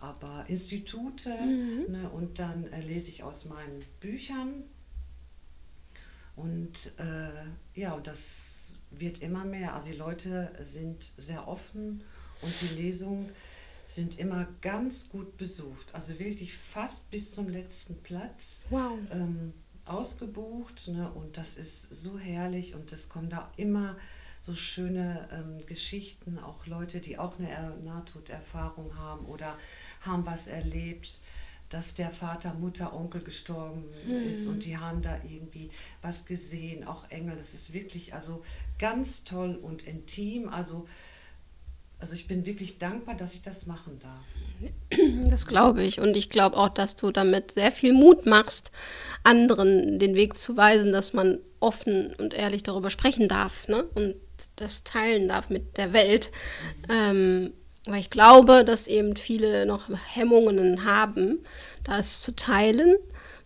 aber 0.00 0.44
Institute. 0.48 1.28
Ne, 1.30 2.08
und 2.12 2.38
dann 2.38 2.66
äh, 2.72 2.80
lese 2.80 3.08
ich 3.10 3.22
aus 3.22 3.44
meinen 3.46 3.84
Büchern. 4.00 4.64
Und 6.36 6.92
äh, 6.98 7.78
ja, 7.80 7.92
und 7.94 8.06
das 8.06 8.72
wird 8.90 9.20
immer 9.20 9.44
mehr. 9.44 9.74
Also 9.74 9.90
die 9.90 9.96
Leute 9.96 10.52
sind 10.60 11.02
sehr 11.16 11.46
offen 11.48 12.02
und 12.42 12.52
die 12.60 12.74
Lesungen 12.82 13.30
sind 13.86 14.18
immer 14.18 14.46
ganz 14.60 15.08
gut 15.08 15.36
besucht. 15.36 15.94
Also 15.94 16.18
wirklich 16.18 16.56
fast 16.56 17.10
bis 17.10 17.32
zum 17.32 17.48
letzten 17.48 18.02
Platz 18.02 18.64
Wow. 18.70 18.98
ähm, 19.12 19.52
ausgebucht. 19.84 20.88
Ne? 20.88 21.10
Und 21.12 21.36
das 21.36 21.56
ist 21.56 21.82
so 21.94 22.18
herrlich 22.18 22.74
und 22.74 22.92
es 22.92 23.08
kommen 23.08 23.30
da 23.30 23.50
immer 23.56 23.96
so 24.40 24.54
schöne 24.54 25.26
ähm, 25.32 25.58
Geschichten, 25.66 26.38
auch 26.38 26.66
Leute, 26.66 27.00
die 27.00 27.18
auch 27.18 27.38
eine 27.38 27.50
Er- 27.50 27.76
Nahtoderfahrung 27.76 28.96
haben 28.98 29.24
oder 29.26 29.56
haben 30.02 30.26
was 30.26 30.46
erlebt, 30.48 31.20
dass 31.70 31.94
der 31.94 32.10
Vater, 32.10 32.52
Mutter, 32.54 32.92
Onkel 32.94 33.22
gestorben 33.22 33.84
ist 34.28 34.46
und 34.46 34.64
die 34.66 34.76
haben 34.76 35.00
da 35.00 35.16
irgendwie 35.24 35.70
was 36.02 36.26
gesehen, 36.26 36.84
auch 36.86 37.10
Engel. 37.10 37.36
Das 37.36 37.54
ist 37.54 37.72
wirklich 37.72 38.12
also 38.14 38.42
ganz 38.78 39.24
toll 39.24 39.56
und 39.56 39.82
intim. 39.82 40.50
Also, 40.50 40.86
also 42.04 42.16
ich 42.16 42.26
bin 42.26 42.44
wirklich 42.44 42.76
dankbar, 42.76 43.14
dass 43.14 43.32
ich 43.32 43.40
das 43.40 43.64
machen 43.64 43.98
darf. 43.98 44.68
Das 45.30 45.46
glaube 45.46 45.82
ich. 45.82 46.00
Und 46.00 46.18
ich 46.18 46.28
glaube 46.28 46.58
auch, 46.58 46.68
dass 46.68 46.96
du 46.96 47.10
damit 47.10 47.52
sehr 47.52 47.72
viel 47.72 47.94
Mut 47.94 48.26
machst, 48.26 48.70
anderen 49.22 49.98
den 49.98 50.14
Weg 50.14 50.36
zu 50.36 50.54
weisen, 50.54 50.92
dass 50.92 51.14
man 51.14 51.38
offen 51.60 52.12
und 52.18 52.34
ehrlich 52.34 52.62
darüber 52.62 52.90
sprechen 52.90 53.26
darf 53.26 53.68
ne? 53.68 53.84
und 53.94 54.16
das 54.56 54.84
teilen 54.84 55.28
darf 55.28 55.48
mit 55.48 55.78
der 55.78 55.94
Welt. 55.94 56.30
Ähm, 56.90 57.54
weil 57.86 58.00
ich 58.00 58.10
glaube, 58.10 58.66
dass 58.66 58.86
eben 58.86 59.16
viele 59.16 59.64
noch 59.64 59.88
Hemmungen 60.12 60.84
haben, 60.84 61.38
das 61.84 62.20
zu 62.20 62.36
teilen, 62.36 62.96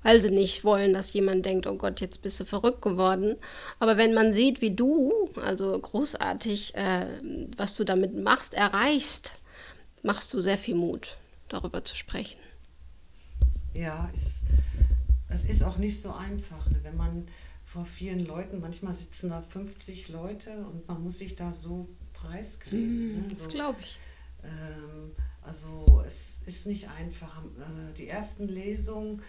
weil 0.03 0.21
sie 0.21 0.31
nicht 0.31 0.65
wollen, 0.65 0.93
dass 0.93 1.13
jemand 1.13 1.45
denkt, 1.45 1.67
oh 1.67 1.75
Gott, 1.77 2.01
jetzt 2.01 2.23
bist 2.23 2.39
du 2.41 2.45
verrückt 2.45 2.83
geworden. 2.83 3.37
Aber 3.79 3.97
wenn 3.97 4.15
man 4.15 4.33
sieht, 4.33 4.61
wie 4.61 4.71
du, 4.75 5.31
also 5.43 5.79
großartig, 5.79 6.75
äh, 6.77 7.07
was 7.57 7.75
du 7.75 7.85
damit 7.85 8.15
machst, 8.15 8.55
erreichst, 8.55 9.39
machst 10.03 10.33
du 10.33 10.41
sehr 10.43 10.59
viel 10.59 10.77
Mut, 10.77 11.17
darüber 11.49 11.83
zu 11.85 11.97
sprechen. 11.97 12.39
Ja, 13.75 14.09
es, 14.15 14.45
es 15.29 15.45
ist 15.45 15.63
auch 15.63 15.77
nicht 15.79 16.01
so 16.01 16.13
einfach, 16.13 16.69
ne? 16.71 16.79
wenn 16.83 16.97
man 16.97 17.27
vor 17.65 17.85
vielen 17.85 18.27
Leuten, 18.27 18.61
manchmal 18.61 18.95
sitzen 18.95 19.31
da 19.31 19.43
50 19.43 20.09
Leute 20.09 20.51
und 20.73 20.89
man 20.89 21.03
muss 21.03 21.19
sich 21.19 21.37
da 21.37 21.53
so 21.53 21.89
preisgeben. 22.15 23.17
ne? 23.29 23.35
Das 23.35 23.45
so, 23.45 23.51
glaube 23.51 23.79
ich. 23.83 23.99
ähm, 24.43 25.13
also 25.43 26.03
es 26.05 26.41
ist 26.47 26.67
nicht 26.67 26.89
einfach. 26.89 27.43
Äh, 27.45 27.93
Die 27.95 28.09
ersten 28.09 28.49
Lesungen, 28.49 29.23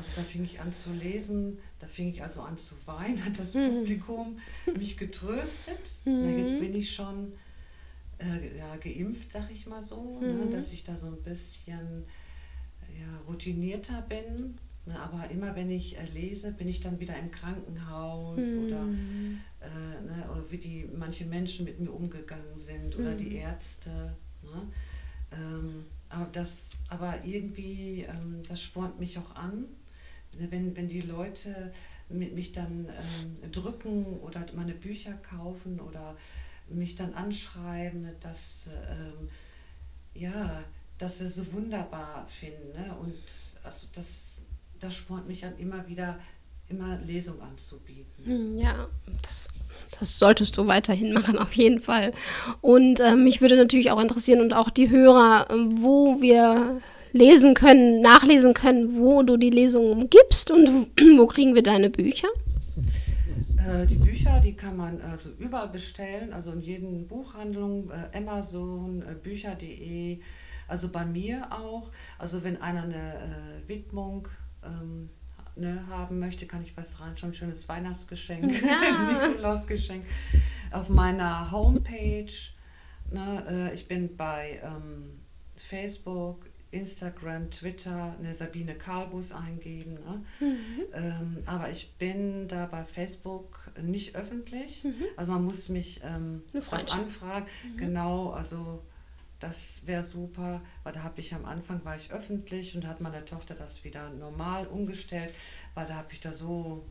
also 0.00 0.12
da 0.16 0.22
fing 0.22 0.44
ich 0.44 0.60
an 0.60 0.72
zu 0.72 0.94
lesen, 0.94 1.58
da 1.78 1.86
fing 1.86 2.08
ich 2.08 2.22
also 2.22 2.40
an 2.40 2.56
zu 2.56 2.74
weinen, 2.86 3.22
hat 3.22 3.38
das 3.38 3.52
Publikum 3.52 4.38
mich 4.78 4.96
getröstet. 4.96 6.00
Na, 6.06 6.30
jetzt 6.30 6.58
bin 6.58 6.74
ich 6.74 6.90
schon 6.90 7.34
äh, 8.18 8.56
ja, 8.56 8.76
geimpft, 8.76 9.30
sag 9.30 9.50
ich 9.52 9.66
mal 9.66 9.82
so, 9.82 10.18
ne, 10.20 10.48
dass 10.50 10.72
ich 10.72 10.84
da 10.84 10.96
so 10.96 11.08
ein 11.08 11.22
bisschen 11.22 12.06
ja, 12.98 13.20
routinierter 13.28 14.00
bin. 14.00 14.56
Ne, 14.86 14.98
aber 14.98 15.30
immer 15.30 15.54
wenn 15.54 15.70
ich 15.70 15.98
äh, 15.98 16.04
lese, 16.14 16.52
bin 16.52 16.66
ich 16.66 16.80
dann 16.80 16.98
wieder 16.98 17.18
im 17.18 17.30
Krankenhaus 17.30 18.54
oder, 18.54 18.88
äh, 19.60 20.02
ne, 20.02 20.30
oder 20.32 20.50
wie 20.50 20.56
die 20.56 20.88
manche 20.96 21.26
Menschen 21.26 21.66
mit 21.66 21.78
mir 21.78 21.92
umgegangen 21.92 22.56
sind 22.56 22.98
oder 22.98 23.14
die 23.14 23.34
Ärzte. 23.34 24.16
Ne? 24.42 24.62
Ähm, 25.32 25.84
aber 26.08 26.28
das, 26.32 26.82
aber 26.88 27.24
irgendwie, 27.24 28.02
ähm, 28.02 28.42
das 28.48 28.62
spornt 28.62 28.98
mich 28.98 29.18
auch 29.18 29.36
an, 29.36 29.60
ne, 29.60 29.66
wenn, 30.32 30.76
wenn 30.76 30.88
die 30.88 31.00
Leute 31.02 31.72
mich 32.08 32.52
dann 32.52 32.88
ähm, 32.88 33.52
drücken 33.52 34.18
oder 34.20 34.44
meine 34.54 34.74
Bücher 34.74 35.12
kaufen 35.14 35.78
oder 35.80 36.16
mich 36.68 36.94
dann 36.96 37.14
anschreiben, 37.14 38.08
dass 38.20 38.68
ähm, 38.90 39.28
ja, 40.14 40.64
dass 40.98 41.18
sie 41.18 41.28
so 41.28 41.52
wunderbar 41.52 42.26
finden. 42.26 42.72
Ne? 42.72 42.94
Und 43.00 43.14
also 43.62 43.86
das, 43.94 44.42
das 44.78 44.94
spornt 44.94 45.26
mich 45.26 45.44
an, 45.46 45.56
immer 45.58 45.86
wieder 45.88 46.18
immer 46.70 46.98
Lesung 46.98 47.40
anzubieten. 47.42 48.24
Hm, 48.24 48.58
Ja, 48.58 48.88
das, 49.22 49.48
das 49.98 50.18
solltest 50.18 50.56
du 50.56 50.66
weiterhin 50.66 51.12
machen, 51.12 51.38
auf 51.38 51.52
jeden 51.54 51.80
Fall. 51.80 52.12
Und 52.60 53.00
ähm, 53.00 53.24
mich 53.24 53.40
würde 53.40 53.56
natürlich 53.56 53.90
auch 53.90 54.00
interessieren 54.00 54.40
und 54.40 54.54
auch 54.54 54.70
die 54.70 54.88
Hörer, 54.88 55.48
ähm, 55.50 55.82
wo 55.82 56.20
wir 56.20 56.80
lesen 57.12 57.54
können, 57.54 58.00
nachlesen 58.00 58.54
können, 58.54 58.96
wo 58.96 59.22
du 59.22 59.36
die 59.36 59.50
Lesungen 59.50 60.08
gibst 60.10 60.50
und 60.50 60.88
wo 61.16 61.26
kriegen 61.26 61.54
wir 61.54 61.62
deine 61.62 61.90
Bücher? 61.90 62.28
Äh, 63.70 63.86
die 63.86 63.96
Bücher, 63.96 64.40
die 64.40 64.54
kann 64.54 64.76
man 64.76 65.00
also 65.02 65.30
überall 65.38 65.68
bestellen, 65.68 66.32
also 66.32 66.52
in 66.52 66.60
jeden 66.60 67.06
Buchhandlung, 67.06 67.90
äh, 67.90 68.16
Amazon, 68.16 69.02
äh, 69.02 69.14
Bücher.de, 69.14 70.20
also 70.68 70.88
bei 70.88 71.04
mir 71.04 71.48
auch. 71.50 71.90
Also 72.18 72.42
wenn 72.42 72.60
einer 72.60 72.84
eine 72.84 73.62
Widmung 73.66 74.28
ähm, 74.64 75.10
ne, 75.56 75.84
haben 75.88 76.18
möchte, 76.18 76.46
kann 76.46 76.62
ich 76.62 76.76
was 76.76 77.00
reinschreiben, 77.00 77.34
schönes 77.34 77.68
Weihnachtsgeschenk, 77.68 78.44
Nikolausgeschenk 79.28 80.04
auf 80.72 80.88
meiner 80.88 81.50
Homepage. 81.50 82.32
Ne, 83.12 83.72
ich 83.74 83.88
bin 83.88 84.16
bei 84.16 84.60
ähm, 84.62 85.20
Facebook, 85.56 86.46
Instagram, 86.70 87.50
Twitter, 87.50 88.14
eine 88.18 88.32
Sabine 88.32 88.74
Karlbus 88.74 89.32
eingeben. 89.32 89.94
Ne? 89.94 90.24
Ähm, 90.92 91.38
aber 91.46 91.70
ich 91.70 91.94
bin 91.94 92.46
da 92.48 92.66
bei 92.66 92.84
Facebook 92.84 93.70
nicht 93.80 94.14
öffentlich. 94.14 94.84
Also 95.16 95.32
man 95.32 95.44
muss 95.44 95.68
mich 95.68 96.00
ähm, 96.04 96.42
anfragen. 96.54 97.46
Genau, 97.76 98.30
also 98.30 98.82
das 99.40 99.86
wäre 99.86 100.02
super, 100.02 100.60
weil 100.82 100.92
da 100.92 101.02
habe 101.02 101.18
ich 101.20 101.34
am 101.34 101.44
Anfang 101.46 101.84
war 101.84 101.96
ich 101.96 102.12
öffentlich 102.12 102.76
und 102.76 102.86
hat 102.86 103.00
meine 103.00 103.24
Tochter 103.24 103.54
das 103.54 103.84
wieder 103.84 104.10
normal 104.10 104.66
umgestellt, 104.66 105.32
weil 105.74 105.86
da 105.86 105.94
habe 105.94 106.12
ich 106.12 106.20
da 106.20 106.30
so 106.30 106.84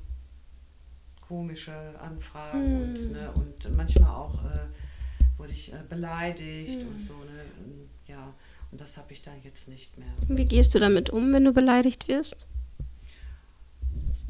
komische 1.22 1.72
Anfragen 2.02 2.82
und, 2.82 3.12
ne, 3.12 3.32
und 3.34 3.76
manchmal 3.78 4.10
auch 4.10 4.44
äh, 4.46 5.38
wurde 5.38 5.54
ich 5.54 5.72
äh, 5.72 5.84
beleidigt 5.88 6.82
und 6.82 7.00
so. 7.00 7.14
Ne, 7.14 7.46
und, 7.64 7.90
ja, 8.08 8.34
und 8.72 8.82
das 8.82 8.98
habe 8.98 9.12
ich 9.14 9.22
da 9.22 9.32
jetzt 9.44 9.68
nicht 9.68 9.98
mehr. 9.98 10.14
Wie 10.28 10.46
gehst 10.46 10.74
du 10.76 10.80
damit 10.80 11.10
um, 11.10 11.34
wenn 11.34 11.46
du 11.46 11.54
beleidigt 11.54 12.08
wirst? 12.08 12.48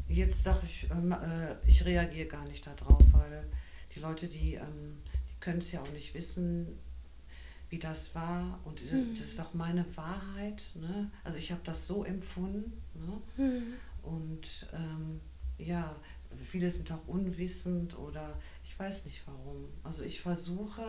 Jetzt 0.08 0.42
sage 0.42 0.60
ich, 0.64 0.88
ähm, 0.90 1.12
äh, 1.12 1.54
ich 1.66 1.84
reagiere 1.84 2.26
gar 2.26 2.44
nicht 2.46 2.66
darauf, 2.66 3.02
weil 3.12 3.44
die 3.94 4.00
Leute, 4.00 4.28
die, 4.28 4.54
ähm, 4.54 4.98
die 5.30 5.38
können 5.40 5.58
es 5.58 5.70
ja 5.72 5.80
auch 5.80 5.92
nicht 5.92 6.14
wissen, 6.14 6.78
wie 7.68 7.78
das 7.78 8.14
war. 8.14 8.58
Und 8.64 8.80
es 8.80 8.92
ist, 8.92 9.10
das 9.12 9.20
ist 9.20 9.40
auch 9.40 9.54
meine 9.54 9.84
Wahrheit. 9.96 10.62
Ne? 10.74 11.10
Also 11.22 11.38
ich 11.38 11.52
habe 11.52 11.60
das 11.64 11.86
so 11.86 12.04
empfunden. 12.04 12.72
Ne? 12.94 13.62
Und 14.02 14.66
ähm, 14.72 15.20
ja, 15.58 15.94
viele 16.42 16.70
sind 16.70 16.90
auch 16.90 17.06
unwissend 17.06 17.96
oder 17.96 18.38
ich 18.64 18.76
weiß 18.76 19.04
nicht 19.04 19.22
warum. 19.26 19.68
Also 19.84 20.02
ich 20.02 20.20
versuche, 20.20 20.82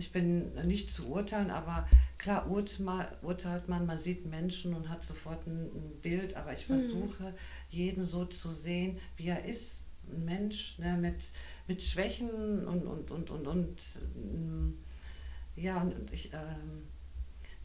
ich 0.00 0.12
bin 0.12 0.54
nicht 0.66 0.90
zu 0.90 1.08
urteilen, 1.08 1.50
aber 1.50 1.86
klar 2.16 2.50
urteilt 2.50 3.68
man, 3.68 3.86
man 3.86 3.98
sieht 3.98 4.26
Menschen 4.26 4.74
und 4.74 4.88
hat 4.88 5.04
sofort 5.04 5.46
ein, 5.46 5.70
Bild, 6.00 6.36
aber 6.36 6.54
ich 6.54 6.64
versuche, 6.64 7.34
jeden 7.68 8.04
so 8.04 8.24
zu 8.24 8.52
sehen, 8.52 8.98
wie 9.16 9.28
er 9.28 9.44
ist. 9.44 9.88
Ein 10.10 10.24
Mensch 10.24 10.78
ne, 10.78 10.96
mit, 10.96 11.32
mit 11.68 11.82
Schwächen 11.82 12.66
und, 12.66 12.86
und, 12.86 13.10
und, 13.10 13.30
und, 13.30 13.46
und 13.46 14.00
ähm, 14.24 14.78
ja, 15.54 15.82
und 15.82 16.10
ich, 16.10 16.32
ähm, 16.32 16.88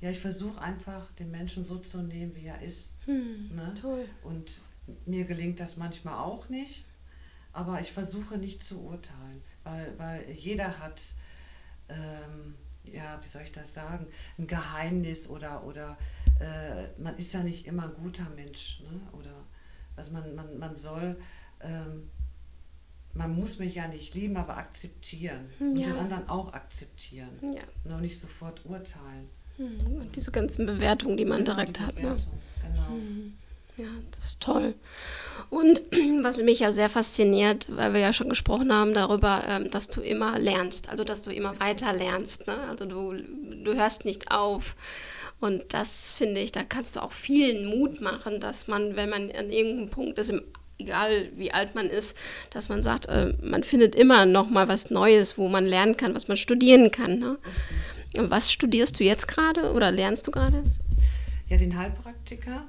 ja, 0.02 0.10
ich 0.10 0.20
versuche 0.20 0.62
einfach, 0.62 1.12
den 1.14 1.32
Menschen 1.32 1.64
so 1.64 1.78
zu 1.78 2.00
nehmen, 2.00 2.36
wie 2.36 2.46
er 2.46 2.62
ist. 2.62 2.98
Ne? 3.08 3.74
Toll. 3.80 4.06
Und 4.24 4.62
mir 5.06 5.24
gelingt 5.24 5.62
das 5.62 5.78
manchmal 5.78 6.16
auch 6.16 6.50
nicht, 6.50 6.84
aber 7.54 7.80
ich 7.80 7.92
versuche 7.92 8.38
nicht 8.38 8.62
zu 8.62 8.82
urteilen, 8.82 9.42
weil, 9.64 9.98
weil 9.98 10.30
jeder 10.32 10.78
hat, 10.80 11.16
ähm, 11.90 12.56
ja, 12.84 13.18
wie 13.22 13.28
soll 13.28 13.42
ich 13.44 13.52
das 13.52 13.74
sagen, 13.74 14.08
ein 14.38 14.48
Geheimnis 14.48 15.28
oder, 15.30 15.64
oder 15.66 15.98
äh, 16.40 17.00
man 17.02 17.16
ist 17.18 17.34
ja 17.34 17.42
nicht 17.44 17.66
immer 17.68 17.84
ein 17.86 17.94
guter 17.94 18.30
Mensch. 18.36 18.82
Ne? 18.82 19.00
Oder, 19.18 19.34
also 19.96 20.12
man, 20.12 20.36
man, 20.36 20.58
man 20.60 20.78
soll 20.78 21.18
ähm, 21.62 22.10
man 23.14 23.34
muss 23.34 23.60
mich 23.60 23.76
ja 23.76 23.88
nicht 23.88 24.14
lieben, 24.14 24.36
aber 24.36 24.58
akzeptieren. 24.58 25.50
Und 25.60 25.78
Ja. 25.78 25.88
den 25.88 25.96
anderen 25.96 26.28
auch 26.28 26.52
akzeptieren. 26.54 27.30
Ja. 27.54 27.62
Noch 27.90 28.02
nicht 28.02 28.20
sofort 28.20 28.66
urteilen. 28.66 29.30
Mhm. 29.58 30.02
Und 30.02 30.16
diese 30.18 30.32
ganzen 30.32 30.66
Bewertungen, 30.66 31.16
die 31.16 31.24
man 31.24 31.46
Genau, 31.46 31.54
direkt 31.56 31.80
hat. 31.80 31.96
Ne? 31.96 32.02
Bewertung, 32.02 32.42
Genau. 32.62 32.90
Ja, 33.78 33.88
das 34.12 34.26
ist 34.26 34.42
toll. 34.42 34.74
Und 35.50 35.84
was 36.22 36.38
mich 36.38 36.60
ja 36.60 36.72
sehr 36.72 36.90
fasziniert, 36.90 37.68
weil 37.76 37.94
wir 37.94 38.00
ja 38.00 38.14
schon 38.14 38.30
gesprochen 38.30 38.74
haben 38.74 38.94
darüber, 38.94 39.44
ähm, 39.48 39.70
dass 39.70 39.88
du 39.90 40.02
immer 40.02 40.40
lernst, 40.40 40.90
also 40.90 41.04
dass 41.04 41.22
du 41.22 41.32
immer 41.32 41.60
weiter 41.60 41.94
lernst. 41.94 42.48
Ne? 42.48 42.56
Also 42.70 42.86
du, 42.86 43.14
du 43.64 43.74
hörst 43.76 44.06
nicht 44.06 44.32
auf. 44.32 44.76
Und 45.42 45.74
das 45.74 46.14
finde 46.14 46.42
ich, 46.42 46.52
da 46.52 46.64
kannst 46.64 46.96
du 46.96 47.04
auch 47.04 47.12
vielen 47.12 47.66
Mut 47.68 48.00
machen, 48.00 48.40
dass 48.40 48.68
man, 48.68 48.96
wenn 48.96 49.10
man 49.10 49.32
an 49.32 49.52
irgendeinem 49.52 49.90
Punkt 49.90 50.18
ist, 50.18 50.34
egal 50.80 51.30
wie 51.36 51.52
alt 51.52 51.76
man 51.76 51.90
ist, 51.90 52.18
dass 52.52 52.70
man 52.70 52.82
sagt, 52.84 53.08
äh, 53.08 53.34
man 53.42 53.64
findet 53.64 53.96
immer 53.96 54.26
noch 54.26 54.50
mal 54.50 54.68
was 54.68 54.90
Neues, 54.90 55.38
wo 55.38 55.50
man 55.50 55.66
lernen 55.66 55.98
kann, 55.98 56.16
was 56.16 56.28
man 56.28 56.38
studieren 56.38 56.92
kann. 56.92 57.20
Ne? 57.20 57.38
Was 58.18 58.52
studierst 58.52 59.00
du 59.00 59.04
jetzt 59.04 59.28
gerade 59.28 59.74
oder 59.74 59.92
lernst 59.92 60.26
du 60.28 60.32
gerade? 60.32 60.64
Ja, 61.48 61.58
den 61.58 61.78
Heilpraktiker. 61.78 62.66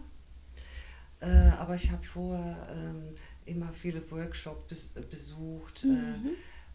Äh, 1.21 1.51
aber 1.59 1.75
ich 1.75 1.91
habe 1.91 2.03
vorher 2.03 2.69
ähm, 2.71 3.15
immer 3.45 3.73
viele 3.73 4.09
Workshops 4.11 4.89
bes 4.89 5.09
besucht. 5.09 5.85
Äh, 5.85 6.31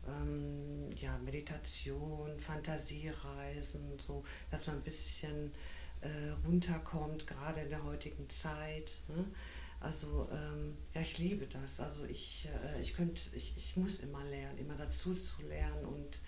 ähm, 0.08 0.90
ja, 0.96 1.18
Meditation, 1.20 2.40
Fantasiereisen, 2.40 4.00
so, 4.00 4.24
dass 4.50 4.66
man 4.68 4.78
ein 4.78 4.84
bisschen 4.84 5.52
äh, 6.02 6.30
runterkommt, 6.46 7.28
gerade 7.28 7.62
in 7.62 7.70
der 7.70 7.84
heutigen 7.84 8.28
Zeit. 8.30 9.02
Ne? 9.08 9.26
Also 9.80 10.28
ähm, 10.32 10.78
ja, 10.94 11.02
ich 11.02 11.18
liebe 11.18 11.48
das. 11.48 11.80
Also 11.80 12.04
ich, 12.06 12.48
äh, 12.64 12.82
ich 12.82 12.94
könnte, 12.94 13.22
ich, 13.34 13.56
ich 13.56 13.76
muss 13.78 14.00
immer 14.00 14.24
lernen, 14.24 14.58
immer 14.58 14.76
dazu 14.76 15.14
zu 15.14 15.42
lernen 15.44 15.86
und 15.86 16.22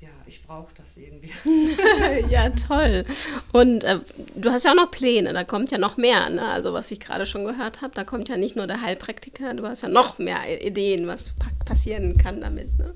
ja, 0.00 0.08
ich 0.26 0.42
brauche 0.42 0.72
das 0.74 0.96
irgendwie. 0.96 1.30
ja, 2.30 2.50
toll. 2.50 3.04
Und 3.52 3.84
äh, 3.84 4.00
du 4.34 4.50
hast 4.50 4.64
ja 4.64 4.72
auch 4.72 4.76
noch 4.76 4.90
Pläne, 4.90 5.32
da 5.32 5.44
kommt 5.44 5.70
ja 5.70 5.78
noch 5.78 5.96
mehr. 5.96 6.30
Ne? 6.30 6.46
Also 6.46 6.72
was 6.72 6.90
ich 6.90 7.00
gerade 7.00 7.26
schon 7.26 7.44
gehört 7.44 7.82
habe, 7.82 7.94
da 7.94 8.04
kommt 8.04 8.28
ja 8.28 8.36
nicht 8.36 8.56
nur 8.56 8.66
der 8.66 8.80
Heilpraktiker, 8.80 9.54
du 9.54 9.66
hast 9.66 9.82
ja 9.82 9.88
noch 9.88 10.18
mehr 10.18 10.64
Ideen, 10.64 11.06
was 11.06 11.30
pa 11.30 11.50
passieren 11.64 12.16
kann 12.16 12.40
damit. 12.40 12.78
Ne? 12.78 12.94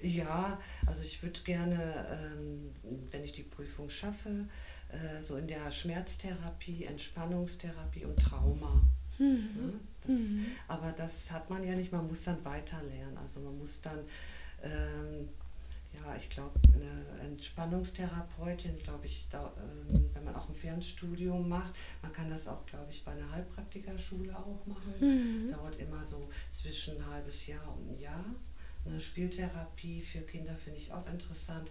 Ja, 0.00 0.58
also 0.86 1.02
ich 1.02 1.22
würde 1.22 1.40
gerne, 1.42 2.06
ähm, 2.10 2.72
wenn 3.10 3.22
ich 3.22 3.32
die 3.32 3.42
Prüfung 3.42 3.90
schaffe, 3.90 4.48
äh, 4.88 5.22
so 5.22 5.36
in 5.36 5.46
der 5.46 5.70
Schmerztherapie, 5.70 6.84
Entspannungstherapie 6.84 8.06
und 8.06 8.16
Trauma. 8.16 8.82
Ne? 9.18 9.74
Das, 10.06 10.34
Aber 10.66 10.92
das 10.92 11.30
hat 11.30 11.50
man 11.50 11.62
ja 11.62 11.74
nicht, 11.74 11.92
man 11.92 12.06
muss 12.06 12.22
dann 12.22 12.42
weiter 12.44 12.82
lernen. 12.82 13.18
Also 13.18 13.40
man 13.40 13.58
muss 13.58 13.82
dann, 13.82 13.98
ähm, 14.62 15.28
ja, 15.92 16.16
ich 16.16 16.28
glaube, 16.30 16.58
eine 16.74 17.20
Entspannungstherapeutin, 17.20 18.78
glaube 18.78 19.06
ich, 19.06 19.28
da, 19.28 19.52
ähm, 19.58 20.10
wenn 20.14 20.24
man 20.24 20.36
auch 20.36 20.48
ein 20.48 20.54
Fernstudium 20.54 21.48
macht, 21.48 21.72
man 22.02 22.12
kann 22.12 22.30
das 22.30 22.48
auch, 22.48 22.64
glaube 22.66 22.90
ich, 22.90 23.04
bei 23.04 23.12
einer 23.12 23.30
Heilpraktikerschule 23.32 24.36
auch 24.36 24.66
machen. 24.66 25.42
Das 25.42 25.56
dauert 25.56 25.76
immer 25.76 26.02
so 26.02 26.20
zwischen 26.50 26.96
ein 26.96 27.10
halbes 27.10 27.46
Jahr 27.46 27.76
und 27.76 27.90
ein 27.90 27.98
Jahr. 27.98 28.24
Eine 28.84 29.00
Spieltherapie 29.00 30.00
für 30.00 30.20
Kinder 30.20 30.56
finde 30.56 30.78
ich 30.78 30.92
auch 30.92 31.06
interessant. 31.06 31.70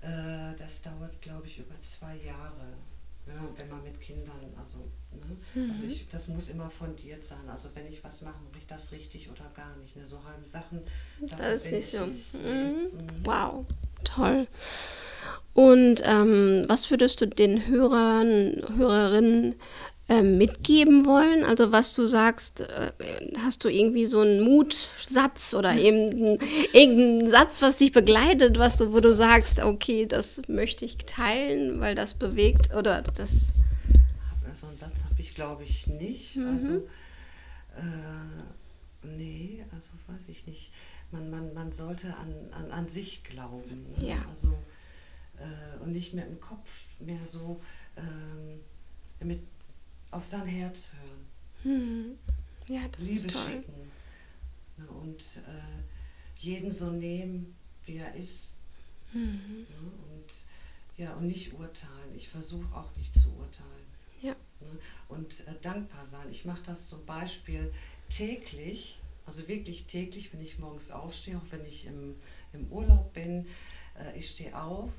Äh, 0.00 0.54
das 0.56 0.80
dauert, 0.80 1.20
glaube 1.20 1.46
ich, 1.46 1.58
über 1.58 1.80
zwei 1.82 2.16
Jahre, 2.16 2.74
wenn 3.26 3.36
man, 3.36 3.58
wenn 3.58 3.68
man 3.68 3.82
mit 3.82 4.00
Kindern, 4.00 4.40
also, 4.58 4.78
ne? 5.12 5.68
also 5.70 5.84
ich, 5.84 6.08
das 6.08 6.28
muss 6.28 6.48
immer 6.48 6.68
fundiert 6.70 7.24
sein. 7.24 7.48
Also 7.48 7.68
wenn 7.74 7.86
ich 7.86 8.02
was 8.02 8.22
mache, 8.22 8.40
mache 8.44 8.58
ich 8.58 8.66
das 8.66 8.92
richtig 8.92 9.30
oder 9.30 9.50
gar 9.54 9.76
nicht. 9.76 9.96
Ne? 9.96 10.06
So 10.06 10.22
halbe 10.24 10.44
Sachen, 10.44 10.80
Das 11.38 11.66
ist 11.66 11.72
nicht 11.72 11.92
ich 11.92 11.98
so. 11.98 12.06
nicht. 12.06 12.34
Mhm. 12.34 12.40
Mhm. 12.40 12.88
Wow, 13.24 13.66
toll. 14.04 14.46
Und 15.52 16.02
ähm, 16.04 16.64
was 16.68 16.90
würdest 16.90 17.20
du 17.20 17.26
den 17.26 17.66
Hörern, 17.66 18.62
Hörerinnen 18.76 19.56
ähm, 20.10 20.38
mitgeben 20.38 21.06
wollen? 21.06 21.44
Also 21.44 21.70
was 21.70 21.94
du 21.94 22.06
sagst, 22.06 22.60
äh, 22.62 22.92
hast 23.38 23.64
du 23.64 23.68
irgendwie 23.68 24.06
so 24.06 24.20
einen 24.20 24.42
Mutsatz 24.42 25.54
oder 25.54 25.76
eben 25.76 26.38
irgendeinen 26.72 27.30
Satz, 27.30 27.62
was 27.62 27.76
dich 27.76 27.92
begleitet, 27.92 28.58
was 28.58 28.76
du, 28.76 28.92
wo 28.92 28.98
du 28.98 29.14
sagst, 29.14 29.60
okay, 29.60 30.06
das 30.06 30.42
möchte 30.48 30.84
ich 30.84 30.98
teilen, 30.98 31.80
weil 31.80 31.94
das 31.94 32.14
bewegt 32.14 32.74
oder 32.74 33.02
das. 33.02 33.52
So 34.52 34.66
einen 34.66 34.76
Satz 34.76 35.04
habe 35.04 35.20
ich, 35.20 35.32
glaube 35.34 35.62
ich, 35.62 35.86
nicht. 35.86 36.36
Also, 36.38 36.88
äh, 37.76 39.06
nee, 39.16 39.64
also 39.72 39.90
weiß 40.08 40.28
ich 40.28 40.44
nicht. 40.48 40.72
Man, 41.12 41.30
man, 41.30 41.54
man 41.54 41.70
sollte 41.70 42.16
an, 42.16 42.34
an, 42.50 42.72
an 42.72 42.88
sich 42.88 43.22
glauben. 43.22 43.86
Ne? 43.96 44.08
Ja. 44.08 44.24
Also, 44.28 44.48
äh, 45.38 45.82
und 45.84 45.92
nicht 45.92 46.14
mehr 46.14 46.26
im 46.26 46.40
Kopf 46.40 47.00
mehr 47.00 47.24
so 47.24 47.60
ähm, 47.96 48.60
mit, 49.26 49.40
auf 50.10 50.24
sein 50.24 50.46
Herz 50.46 50.92
hören. 50.92 51.26
Hm. 51.62 52.18
Ja, 52.68 52.88
das 52.88 53.00
Liebe 53.00 53.26
ist 53.26 53.30
toll. 53.30 53.46
schicken. 53.46 53.90
Ne? 54.76 54.86
Und 54.88 55.20
äh, 55.46 55.82
jeden 56.38 56.70
so 56.70 56.90
nehmen, 56.90 57.56
wie 57.84 57.96
er 57.96 58.14
ist. 58.14 58.56
Mhm. 59.12 59.66
Ne? 59.68 59.92
Und, 60.14 60.44
ja, 60.96 61.14
und 61.14 61.26
nicht 61.26 61.52
urteilen. 61.54 62.14
Ich 62.14 62.28
versuche 62.28 62.74
auch 62.74 62.94
nicht 62.96 63.14
zu 63.14 63.30
urteilen. 63.34 63.86
Ja. 64.22 64.36
Ne? 64.60 64.78
Und 65.08 65.46
äh, 65.46 65.54
dankbar 65.60 66.04
sein. 66.04 66.28
Ich 66.30 66.44
mache 66.44 66.62
das 66.64 66.86
zum 66.86 67.04
Beispiel 67.04 67.72
täglich, 68.08 69.00
also 69.26 69.46
wirklich 69.48 69.84
täglich, 69.86 70.32
wenn 70.32 70.40
ich 70.40 70.58
morgens 70.58 70.90
aufstehe, 70.90 71.36
auch 71.38 71.50
wenn 71.50 71.64
ich 71.64 71.86
im, 71.86 72.16
im 72.52 72.66
Urlaub 72.70 73.12
bin. 73.12 73.46
Äh, 73.94 74.18
ich 74.18 74.28
stehe 74.28 74.56
auf, 74.60 74.92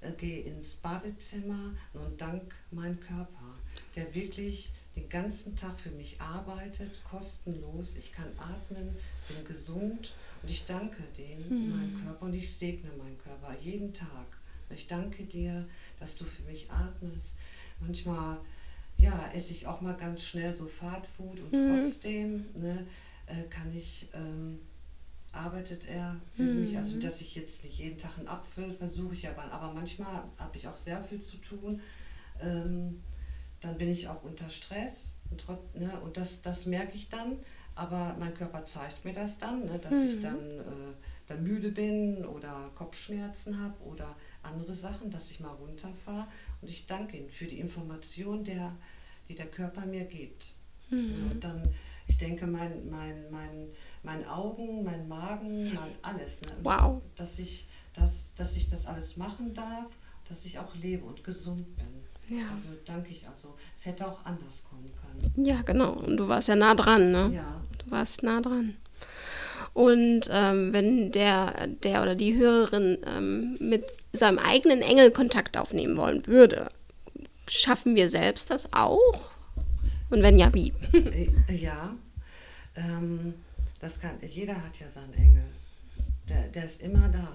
äh, 0.00 0.12
gehe 0.12 0.40
ins 0.42 0.76
Badezimmer 0.76 1.74
und 1.92 2.20
dank 2.20 2.54
meinem 2.70 3.00
Körper, 3.00 3.54
der 3.98 4.14
wirklich 4.14 4.70
den 4.94 5.08
ganzen 5.08 5.56
Tag 5.56 5.78
für 5.78 5.90
mich 5.90 6.20
arbeitet, 6.20 7.02
kostenlos. 7.04 7.96
Ich 7.96 8.12
kann 8.12 8.28
atmen, 8.38 8.96
bin 9.26 9.44
gesund 9.44 10.14
und 10.42 10.50
ich 10.50 10.64
danke 10.66 11.02
dem, 11.16 11.70
meinem 11.70 12.00
Körper 12.04 12.26
und 12.26 12.34
ich 12.34 12.52
segne 12.52 12.90
meinen 12.96 13.18
Körper 13.18 13.56
jeden 13.60 13.92
Tag. 13.92 14.38
Ich 14.70 14.86
danke 14.86 15.24
dir, 15.24 15.66
dass 15.98 16.14
du 16.14 16.24
für 16.24 16.42
mich 16.42 16.70
atmest. 16.70 17.36
Manchmal 17.80 18.38
ja, 18.98 19.30
esse 19.32 19.52
ich 19.52 19.66
auch 19.66 19.80
mal 19.80 19.96
ganz 19.96 20.24
schnell 20.24 20.54
so 20.54 20.66
Fastfood 20.66 21.40
und 21.40 21.52
trotzdem 21.52 22.46
ne, 22.54 22.86
äh, 23.26 23.42
kann 23.48 23.74
ich, 23.74 24.08
ähm, 24.12 24.60
arbeitet 25.32 25.88
er 25.88 26.20
für 26.34 26.42
mich, 26.42 26.76
also 26.76 26.98
dass 26.98 27.20
ich 27.20 27.34
jetzt 27.34 27.64
nicht 27.64 27.78
jeden 27.78 27.98
Tag 27.98 28.18
einen 28.18 28.28
Apfel 28.28 28.72
versuche 28.72 29.12
ich 29.12 29.28
aber, 29.28 29.44
aber 29.52 29.72
manchmal 29.72 30.24
habe 30.36 30.56
ich 30.56 30.68
auch 30.68 30.76
sehr 30.76 31.02
viel 31.02 31.20
zu 31.20 31.36
tun. 31.38 31.80
Ähm, 32.40 33.02
dann 33.60 33.76
bin 33.78 33.88
ich 33.90 34.08
auch 34.08 34.22
unter 34.22 34.48
Stress 34.50 35.16
und, 35.30 35.44
ne, 35.74 36.00
und 36.00 36.16
das, 36.16 36.42
das 36.42 36.66
merke 36.66 36.94
ich 36.94 37.08
dann, 37.08 37.38
aber 37.74 38.16
mein 38.18 38.34
Körper 38.34 38.64
zeigt 38.64 39.04
mir 39.04 39.12
das 39.12 39.38
dann, 39.38 39.64
ne, 39.66 39.78
dass 39.78 40.02
ich 40.02 40.18
dann, 40.20 40.38
äh, 40.38 40.94
dann 41.26 41.42
müde 41.42 41.70
bin 41.70 42.24
oder 42.24 42.70
Kopfschmerzen 42.74 43.60
habe 43.60 43.80
oder 43.84 44.16
andere 44.42 44.72
Sachen, 44.72 45.10
dass 45.10 45.30
ich 45.30 45.40
mal 45.40 45.52
runterfahre 45.54 46.26
und 46.60 46.70
ich 46.70 46.86
danke 46.86 47.16
ihm 47.16 47.28
für 47.28 47.46
die 47.46 47.60
Information, 47.60 48.42
der, 48.44 48.74
die 49.28 49.34
der 49.34 49.46
Körper 49.46 49.86
mir 49.86 50.04
gibt. 50.04 50.54
Ja, 50.90 51.30
und 51.30 51.44
dann, 51.44 51.68
ich 52.06 52.16
denke, 52.16 52.46
mein, 52.46 52.88
mein, 52.88 53.30
mein, 53.30 53.68
mein 54.02 54.26
Augen, 54.26 54.82
mein 54.84 55.06
Magen, 55.06 55.64
mein 55.74 55.92
alles, 56.00 56.40
ne, 56.40 56.48
Wow. 56.62 57.02
ich, 57.04 57.14
dass, 57.16 57.38
ich, 57.38 57.66
dass, 57.92 58.34
dass 58.34 58.56
ich 58.56 58.68
das 58.68 58.86
alles 58.86 59.18
machen 59.18 59.52
darf, 59.52 59.86
dass 60.28 60.46
ich 60.46 60.58
auch 60.58 60.74
lebe 60.76 61.04
und 61.04 61.22
gesund 61.24 61.76
bin. 61.76 62.07
Ja. 62.28 62.42
Dafür 62.42 62.78
danke 62.84 63.10
ich 63.10 63.26
also. 63.28 63.54
Es 63.76 63.86
hätte 63.86 64.06
auch 64.06 64.24
anders 64.24 64.64
kommen 64.64 64.90
können. 65.00 65.46
Ja, 65.46 65.62
genau. 65.62 65.92
Und 65.92 66.16
du 66.16 66.28
warst 66.28 66.48
ja 66.48 66.56
nah 66.56 66.74
dran, 66.74 67.10
ne? 67.10 67.32
Ja. 67.34 67.60
Du 67.84 67.90
warst 67.90 68.22
nah 68.22 68.40
dran. 68.40 68.76
Und 69.74 70.28
ähm, 70.32 70.72
wenn 70.72 71.12
der, 71.12 71.68
der 71.68 72.02
oder 72.02 72.14
die 72.14 72.36
Hörerin 72.36 72.98
ähm, 73.06 73.56
mit 73.60 73.84
seinem 74.12 74.38
eigenen 74.38 74.82
Engel 74.82 75.10
Kontakt 75.10 75.56
aufnehmen 75.56 75.96
wollen 75.96 76.26
würde, 76.26 76.70
schaffen 77.46 77.94
wir 77.94 78.10
selbst 78.10 78.50
das 78.50 78.72
auch? 78.72 79.32
Und 80.10 80.22
wenn 80.22 80.36
ja, 80.36 80.52
wie? 80.52 80.72
Ja, 81.48 81.94
ähm, 82.76 83.34
das 83.80 84.00
kann, 84.00 84.18
jeder 84.22 84.56
hat 84.62 84.80
ja 84.80 84.88
seinen 84.88 85.14
Engel. 85.14 85.44
Der, 86.28 86.42
der 86.48 86.64
ist 86.64 86.82
immer 86.82 87.08
da. 87.08 87.28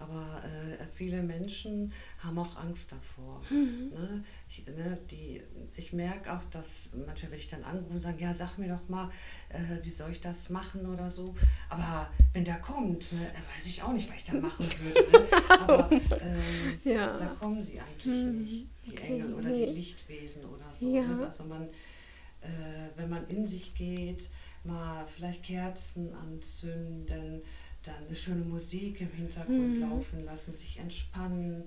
Aber 0.00 0.40
äh, 0.44 0.84
viele 0.94 1.22
Menschen 1.22 1.92
haben 2.20 2.38
auch 2.38 2.56
Angst 2.56 2.92
davor. 2.92 3.42
Ne? 3.50 4.22
Ich, 4.48 4.64
ne, 4.66 4.96
die, 5.10 5.42
ich 5.76 5.92
merke 5.92 6.32
auch, 6.32 6.44
dass 6.50 6.90
manchmal, 7.06 7.32
wenn 7.32 7.38
ich 7.38 7.48
dann 7.48 7.64
anrufe 7.64 7.90
und 7.94 7.98
sage, 7.98 8.22
ja, 8.22 8.32
sag 8.32 8.56
mir 8.58 8.68
doch 8.68 8.88
mal, 8.88 9.10
äh, 9.48 9.58
wie 9.82 9.90
soll 9.90 10.12
ich 10.12 10.20
das 10.20 10.50
machen 10.50 10.86
oder 10.86 11.10
so. 11.10 11.34
Aber 11.68 12.08
wenn 12.32 12.44
der 12.44 12.60
kommt, 12.60 13.12
ne, 13.12 13.26
äh, 13.28 13.56
weiß 13.56 13.66
ich 13.66 13.82
auch 13.82 13.92
nicht, 13.92 14.08
was 14.08 14.16
ich 14.16 14.24
da 14.24 14.34
machen 14.34 14.66
würde. 14.80 15.10
Ne? 15.10 15.26
Aber 15.60 15.90
ähm, 15.92 16.42
Ja. 16.84 17.16
da 17.16 17.26
kommen 17.26 17.60
sie 17.60 17.80
eigentlich 17.80 18.06
nicht, 18.06 18.66
die 18.86 18.96
Engel 18.98 19.34
oder 19.34 19.50
die. 19.52 19.66
Lichtwesen 19.66 20.44
oder 20.44 20.72
so. 20.72 20.94
Ja. 20.94 21.02
Ne? 21.02 21.24
Also 21.24 21.42
man, 21.44 21.64
äh, 21.64 22.88
wenn 22.96 23.08
man 23.10 23.26
in 23.28 23.44
sich 23.44 23.74
geht, 23.74 24.30
mal 24.64 25.06
vielleicht 25.06 25.42
Kerzen 25.44 26.12
anzünden, 26.14 27.42
dann 27.82 28.06
eine 28.06 28.14
schöne 28.14 28.44
Musik 28.44 29.00
im 29.00 29.12
Hintergrund 29.12 29.76
mhm. 29.76 29.80
laufen 29.80 30.24
lassen, 30.24 30.52
sich 30.52 30.78
entspannen, 30.78 31.64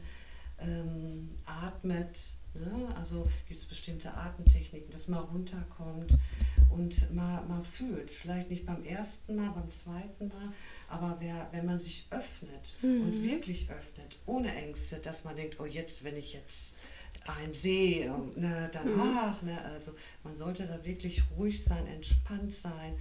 ähm, 0.60 1.30
atmet. 1.45 2.34
Ne? 2.54 2.93
Also 2.97 3.28
gibt 3.47 3.60
es 3.60 3.65
bestimmte 3.65 4.13
Atemtechniken, 4.13 4.89
dass 4.91 5.08
man 5.08 5.24
runterkommt 5.24 6.17
und 6.69 7.13
mal, 7.13 7.43
mal 7.45 7.63
fühlt. 7.63 8.12
Vielleicht 8.12 8.50
nicht 8.50 8.65
beim 8.65 8.84
ersten 8.84 9.36
Mal, 9.36 9.52
beim 9.52 9.69
zweiten 9.69 10.28
Mal, 10.28 10.54
aber 10.88 11.17
wer, 11.19 11.47
wenn 11.52 11.65
man 11.65 11.80
sich 11.80 12.08
öffnet 12.10 12.78
mhm. 12.82 13.04
und 13.04 13.24
wirklich 13.24 13.69
öffnet, 13.69 14.17
ohne 14.26 14.54
Ängste, 14.54 15.00
dass 15.00 15.24
man 15.24 15.36
denkt, 15.36 15.60
oh 15.60 15.65
jetzt, 15.65 16.04
wenn 16.04 16.17
ich 16.17 16.34
jetzt 16.34 16.80
ein 17.38 17.54
See, 17.54 18.10
ne, 18.36 18.69
dann 18.74 18.93
mhm. 18.93 19.02
ach, 19.02 19.41
ne, 19.43 19.62
also 19.63 19.93
man 20.24 20.34
sollte 20.36 20.65
da 20.65 20.84
wirklich 20.84 21.24
ruhig 21.38 21.63
sein, 21.63 21.86
entspannt 21.88 22.54
sein 22.54 22.95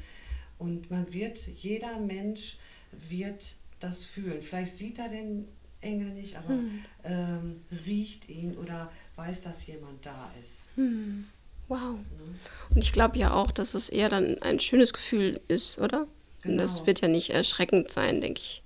und 0.59 0.91
man 0.91 1.13
wird, 1.13 1.39
jeder 1.47 1.99
Mensch 1.99 2.59
wird 2.93 3.55
das 3.79 4.05
fühlen. 4.05 4.43
Vielleicht 4.43 4.75
sieht 4.75 4.99
er 4.99 5.09
den 5.09 5.49
Engel 5.81 6.11
nicht, 6.11 6.37
aber 6.37 6.51
mhm. 6.51 6.85
ähm, 7.05 7.61
riecht 7.87 8.29
ihn 8.29 8.57
oder 8.57 8.91
weiß, 9.17 9.43
dass 9.43 9.67
jemand 9.67 10.05
da 10.05 10.31
ist. 10.39 10.77
Mhm. 10.77 11.27
Wow. 11.69 11.97
Ne? 11.97 12.35
Und 12.75 12.79
ich 12.79 12.93
glaube 12.93 13.19
ja 13.19 13.33
auch, 13.33 13.51
dass 13.51 13.75
es 13.75 13.89
eher 13.89 14.09
dann 14.09 14.41
ein 14.43 14.61
schönes 14.61 14.93
Gefühl 14.93 15.41
ist, 15.49 15.79
oder? 15.79 16.07
Genau. 16.43 16.53
Und 16.53 16.59
das 16.59 16.87
wird 16.87 17.01
ja 17.01 17.09
nicht 17.09 17.31
erschreckend 17.31 17.91
sein, 17.91 18.21
denke 18.21 18.41
ich. 18.41 18.63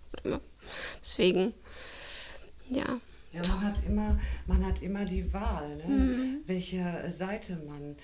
Deswegen, 1.01 1.53
ja. 2.71 3.01
Ja, 3.33 3.43
man 3.49 3.63
hat 3.63 3.85
immer, 3.85 4.19
man 4.47 4.65
hat 4.65 4.81
immer 4.83 5.05
die 5.05 5.33
Wahl, 5.33 5.77
ne? 5.77 5.85
mhm. 5.87 6.37
welche 6.47 7.05
Seite 7.09 7.61
man 7.67 7.97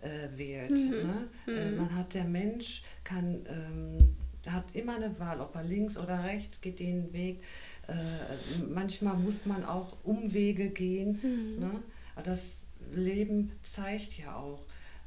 äh, 0.00 0.28
wählt. 0.38 0.70
Mhm. 0.70 0.90
Ne? 0.90 1.28
Äh, 1.48 1.70
mhm. 1.70 1.76
man 1.76 1.94
hat 1.94 2.14
der 2.14 2.24
Mensch 2.24 2.82
kann 3.02 3.44
ähm, 3.48 4.16
hat 4.50 4.74
immer 4.74 4.96
eine 4.96 5.18
Wahl, 5.18 5.40
ob 5.40 5.54
er 5.54 5.62
links 5.62 5.96
oder 5.96 6.24
rechts 6.24 6.60
geht 6.60 6.80
den 6.80 7.12
Weg. 7.12 7.42
Äh, 7.88 7.94
manchmal 8.68 9.16
muss 9.16 9.46
man 9.46 9.64
auch 9.64 9.96
Umwege 10.04 10.70
gehen. 10.70 11.20
Mhm. 11.22 11.60
Ne? 11.60 11.82
Das 12.24 12.66
Leben 12.92 13.52
zeigt 13.62 14.18
ja 14.18 14.36
auch 14.36 14.60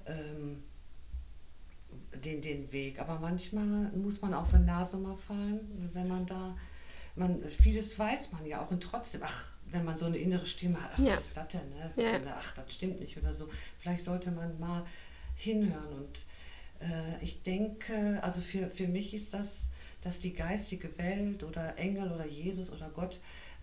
ähm, 0.06 0.64
den, 2.24 2.42
den 2.42 2.72
Weg. 2.72 3.00
Aber 3.00 3.20
manchmal 3.20 3.92
muss 3.92 4.22
man 4.22 4.34
auf 4.34 4.52
die 4.52 4.60
Nase 4.60 4.98
mal 4.98 5.16
fallen, 5.16 5.90
wenn 5.94 6.08
man 6.08 6.26
da, 6.26 6.56
man, 7.16 7.44
vieles 7.50 7.98
weiß 7.98 8.32
man 8.32 8.46
ja 8.46 8.64
auch 8.64 8.72
und 8.72 8.82
trotzdem, 8.82 9.22
ach, 9.24 9.50
wenn 9.72 9.86
man 9.86 9.98
so 9.98 10.06
eine 10.06 10.18
innere 10.18 10.46
Stimme 10.46 10.82
hat, 10.82 10.92
ach, 10.96 11.00
ja. 11.00 11.14
was 11.14 11.28
ist 11.28 11.38
das 11.38 11.48
denn? 11.50 11.70
Ne? 11.70 11.92
Ja. 11.96 12.20
Ach, 12.38 12.54
das 12.56 12.74
stimmt 12.74 13.00
nicht 13.00 13.18
oder 13.18 13.34
so. 13.34 13.48
Vielleicht 13.80 14.04
sollte 14.04 14.32
man 14.32 14.60
mal 14.60 14.86
hinhören. 15.36 15.94
Und 15.94 16.26
ich 17.22 17.44
denke, 17.44 18.20
also 18.22 18.42
für, 18.42 18.70
für 18.70 18.88
mich 18.88 19.14
ist 19.14 19.34
das, 19.34 19.72
dass 20.02 20.20
die 20.20 20.34
geistige 20.34 20.98
Welt 20.98 21.44
oder 21.44 21.78
Engel 21.78 22.12
oder 22.12 22.26
Jesus 22.26 22.72
oder 22.72 22.90
Gott 22.90 23.20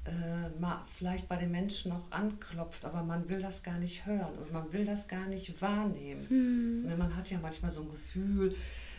äh, 0.07 0.61
mal 0.61 0.83
vielleicht 0.85 1.29
bei 1.29 1.37
den 1.37 1.51
Menschen 1.51 1.93
auch 1.93 2.11
anklopft, 2.11 2.85
aber 2.85 3.03
man 3.03 3.29
will 3.29 3.41
das 3.41 3.63
gar 3.63 3.79
nicht 3.79 4.07
hören 4.07 4.39
und 4.39 4.53
man 4.53 4.73
will 4.73 4.85
das 4.85 5.09
gar 5.09 5.27
nicht 5.27 5.61
wahrnehmen. 5.61 6.27
Mhm. 6.29 6.99
Man 6.99 7.17
hat 7.17 7.31
ja 7.31 7.39
manchmal 7.41 7.71
so 7.71 7.83
ein 7.83 7.89
Gefühl, 7.89 8.55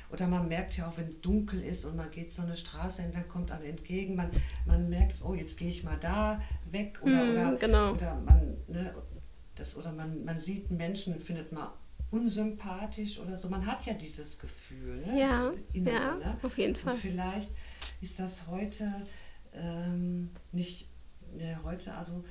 oder 0.09 0.27
man 0.27 0.47
merkt 0.47 0.77
ja 0.77 0.87
auch, 0.87 0.97
wenn 0.97 1.21
dunkel 1.21 1.61
ist 1.61 1.85
und 1.85 1.95
man 1.95 2.09
geht 2.11 2.31
so 2.31 2.41
eine 2.41 2.55
Straße 2.55 3.01
entlang, 3.01 3.27
kommt 3.27 3.51
einem 3.51 3.65
entgegen, 3.65 4.15
man, 4.15 4.29
man 4.65 4.89
merkt, 4.89 5.21
oh, 5.23 5.33
jetzt 5.33 5.57
gehe 5.57 5.67
ich 5.67 5.83
mal 5.83 5.97
da 5.99 6.41
weg 6.71 6.99
oder, 7.01 7.23
mm, 7.23 7.31
oder, 7.31 7.55
genau. 7.57 7.91
oder 7.93 8.15
man, 8.25 8.57
ne, 8.67 8.93
das, 9.55 9.75
oder 9.75 9.91
man, 9.91 10.23
man 10.23 10.39
sieht 10.39 10.71
Menschen 10.71 11.13
und 11.13 11.23
findet 11.23 11.51
mal 11.51 11.73
unsympathisch 12.11 13.19
oder 13.19 13.35
so. 13.35 13.49
Man 13.49 13.65
hat 13.65 13.85
ja 13.85 13.93
dieses 13.93 14.39
Gefühl. 14.39 15.01
Ne? 15.05 15.19
Ja, 15.19 15.51
Innere, 15.73 15.93
ja 15.93 16.15
ne? 16.15 16.37
auf 16.41 16.57
jeden 16.57 16.75
Fall. 16.75 16.93
Und 16.93 16.99
vielleicht 16.99 17.51
ist 18.01 18.19
das 18.19 18.47
heute 18.47 18.91
ähm, 19.53 20.29
nicht, 20.51 20.87
ne, 21.35 21.59
heute, 21.63 21.93
also 21.95 22.23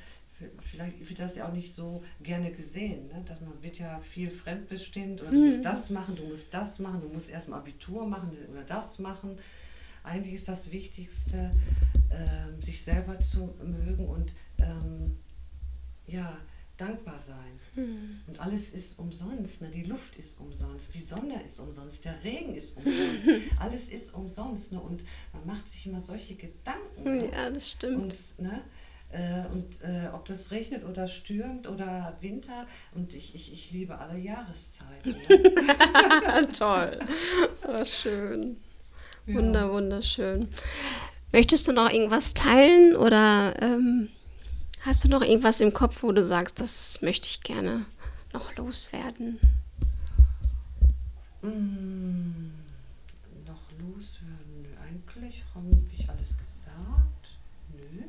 vielleicht 0.60 1.08
wird 1.08 1.18
das 1.18 1.36
ja 1.36 1.48
auch 1.48 1.52
nicht 1.52 1.74
so 1.74 2.02
gerne 2.22 2.50
gesehen. 2.50 3.08
Ne? 3.08 3.22
Dass 3.26 3.40
man 3.40 3.62
wird 3.62 3.78
ja 3.78 4.00
viel 4.00 4.30
fremdbestimmt 4.30 5.22
oder 5.22 5.30
du 5.30 5.44
musst 5.44 5.58
mhm. 5.58 5.62
das 5.62 5.90
machen, 5.90 6.16
du 6.16 6.24
musst 6.24 6.52
das 6.52 6.78
machen, 6.78 7.00
du 7.00 7.08
musst 7.08 7.30
erstmal 7.30 7.60
Abitur 7.60 8.06
machen 8.06 8.36
oder 8.50 8.62
das 8.62 8.98
machen. 8.98 9.38
Eigentlich 10.02 10.34
ist 10.34 10.48
das 10.48 10.70
Wichtigste, 10.70 11.50
ähm, 12.10 12.62
sich 12.62 12.82
selber 12.82 13.18
zu 13.18 13.54
mögen 13.64 14.06
und 14.06 14.34
ähm, 14.58 15.16
ja, 16.06 16.36
dankbar 16.76 17.18
sein. 17.18 17.60
Mhm. 17.74 18.20
Und 18.26 18.40
alles 18.40 18.70
ist 18.70 18.98
umsonst. 18.98 19.62
Ne? 19.62 19.70
Die 19.70 19.84
Luft 19.84 20.16
ist 20.16 20.40
umsonst, 20.40 20.94
die 20.94 21.00
Sonne 21.00 21.42
ist 21.42 21.58
umsonst, 21.60 22.04
der 22.04 22.22
Regen 22.24 22.54
ist 22.54 22.76
umsonst, 22.76 23.26
alles 23.60 23.88
ist 23.88 24.14
umsonst. 24.14 24.72
Ne? 24.72 24.80
Und 24.80 25.04
man 25.32 25.46
macht 25.46 25.68
sich 25.68 25.86
immer 25.86 26.00
solche 26.00 26.34
Gedanken. 26.34 27.04
Ne? 27.04 27.30
Ja, 27.32 27.50
das 27.50 27.70
stimmt. 27.70 28.14
Und, 28.38 28.38
ne? 28.38 28.62
Äh, 29.10 29.46
und 29.52 29.80
äh, 29.82 30.08
ob 30.12 30.24
das 30.24 30.50
regnet 30.50 30.84
oder 30.84 31.06
stürmt 31.06 31.68
oder 31.68 32.16
Winter. 32.20 32.66
Und 32.94 33.14
ich, 33.14 33.34
ich, 33.34 33.52
ich 33.52 33.70
liebe 33.70 33.98
alle 33.98 34.18
Jahreszeiten. 34.18 35.16
Ja. 35.28 36.42
Toll. 36.58 36.98
Oh, 37.66 37.84
schön. 37.84 38.56
Ja. 39.26 39.34
Wunder, 39.34 39.72
wunderschön. 39.72 40.48
Möchtest 41.32 41.66
du 41.68 41.72
noch 41.72 41.90
irgendwas 41.90 42.34
teilen 42.34 42.96
oder 42.96 43.54
ähm, 43.60 44.08
hast 44.87 45.03
du 45.03 45.09
noch 45.09 45.22
irgendwas 45.22 45.61
im 45.61 45.72
Kopf, 45.72 46.03
wo 46.03 46.12
du 46.12 46.25
sagst, 46.25 46.61
das 46.61 47.03
möchte 47.03 47.29
ich 47.29 47.42
gerne 47.42 47.85
noch 48.33 48.55
loswerden? 48.57 49.40
Mm, 51.42 52.53
noch 53.46 53.62
loswerden? 53.81 54.66
Eigentlich 54.81 55.44
habe 55.55 55.77
ich 55.92 56.09
alles 56.09 56.38
gesagt. 56.38 57.37
Nö. 57.77 58.05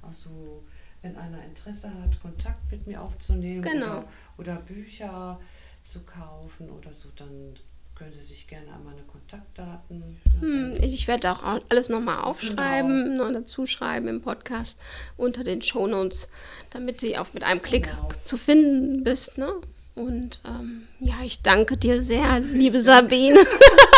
Also 0.00 0.64
wenn 1.02 1.16
einer 1.16 1.44
Interesse 1.44 1.92
hat, 2.02 2.20
Kontakt 2.20 2.70
mit 2.72 2.86
mir 2.86 3.02
aufzunehmen 3.02 3.62
genau. 3.62 3.98
oder, 3.98 4.04
oder 4.38 4.56
Bücher 4.56 5.38
zu 5.82 6.00
kaufen 6.00 6.70
oder 6.70 6.94
so, 6.94 7.08
dann 7.14 7.54
können 8.02 8.12
Sie 8.12 8.20
sich 8.20 8.48
gerne 8.48 8.72
an 8.72 8.82
meine 8.82 9.02
Kontaktdaten. 9.02 10.20
Hm, 10.40 10.74
ich 10.82 11.06
werde 11.06 11.30
auch 11.30 11.62
alles 11.68 11.88
nochmal 11.88 12.24
aufschreiben, 12.24 13.04
genau. 13.04 13.24
noch 13.26 13.32
dazu 13.32 13.64
schreiben 13.64 14.08
im 14.08 14.20
Podcast 14.20 14.76
unter 15.16 15.44
den 15.44 15.62
Shownotes, 15.62 16.26
damit 16.70 17.02
du 17.02 17.20
auch 17.20 17.32
mit 17.32 17.44
einem 17.44 17.62
Klick 17.62 17.84
genau. 17.84 18.08
zu 18.24 18.36
finden 18.36 19.04
bist. 19.04 19.38
Ne? 19.38 19.52
Und 19.94 20.40
ähm, 20.46 20.84
ja, 21.00 21.16
ich 21.22 21.42
danke 21.42 21.76
dir 21.76 22.02
sehr, 22.02 22.40
liebe 22.40 22.80
Sabine. 22.80 23.40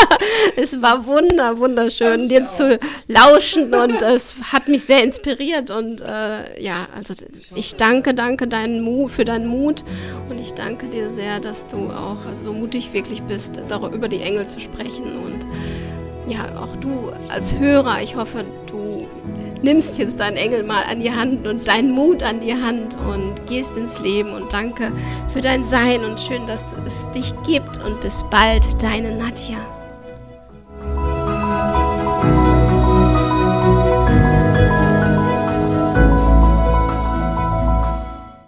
es 0.57 0.83
war 0.83 1.07
wunder, 1.07 1.59
wunderschön, 1.59 2.29
dir 2.29 2.43
auch. 2.43 2.47
zu 2.47 2.81
lauschen 3.07 3.73
und 3.73 4.03
es 4.03 4.35
hat 4.53 4.67
mich 4.67 4.85
sehr 4.85 5.05
inspiriert. 5.05 5.71
Und 5.71 6.01
äh, 6.01 6.61
ja, 6.61 6.89
also 6.97 7.15
ich 7.55 7.77
danke, 7.77 8.13
danke 8.13 8.49
deinen 8.49 8.83
Mut, 8.83 9.13
für 9.13 9.25
deinen 9.25 9.47
Mut 9.47 9.85
und 10.29 10.41
ich 10.41 10.53
danke 10.53 10.89
dir 10.89 11.11
sehr, 11.11 11.39
dass 11.39 11.69
du 11.69 11.91
auch 11.91 12.27
also 12.27 12.45
so 12.47 12.53
mutig 12.53 12.93
wirklich 12.93 13.23
bist, 13.23 13.61
darüber 13.69 13.95
über 13.95 14.09
die 14.09 14.21
Engel 14.21 14.49
zu 14.49 14.59
sprechen. 14.59 15.05
Und 15.05 15.47
ja, 16.27 16.61
auch 16.61 16.75
du 16.77 17.13
als 17.29 17.55
Hörer, 17.57 18.03
ich 18.03 18.17
hoffe, 18.17 18.45
du 18.67 18.94
nimmst 19.65 19.99
jetzt 19.99 20.21
deinen 20.21 20.37
Engel 20.37 20.63
mal 20.63 20.85
an 20.85 21.01
die 21.01 21.11
Hand 21.11 21.47
und 21.47 21.67
deinen 21.67 21.91
Mut 21.91 22.23
an 22.23 22.41
die 22.41 22.55
Hand 22.55 22.97
und 23.09 23.47
gehst 23.49 23.77
ins 23.77 24.01
Leben 24.01 24.33
und 24.33 24.53
danke 24.53 24.93
für 25.33 25.41
dein 25.41 25.65
Sein 25.65 26.05
und 26.05 26.21
schön, 26.21 26.47
dass 26.47 26.77
es 26.87 27.11
dich 27.11 27.35
gibt 27.45 27.83
und 27.83 28.01
bis 28.01 28.25
bald, 28.31 28.83
deine 28.83 29.17
Nadja. 29.17 29.84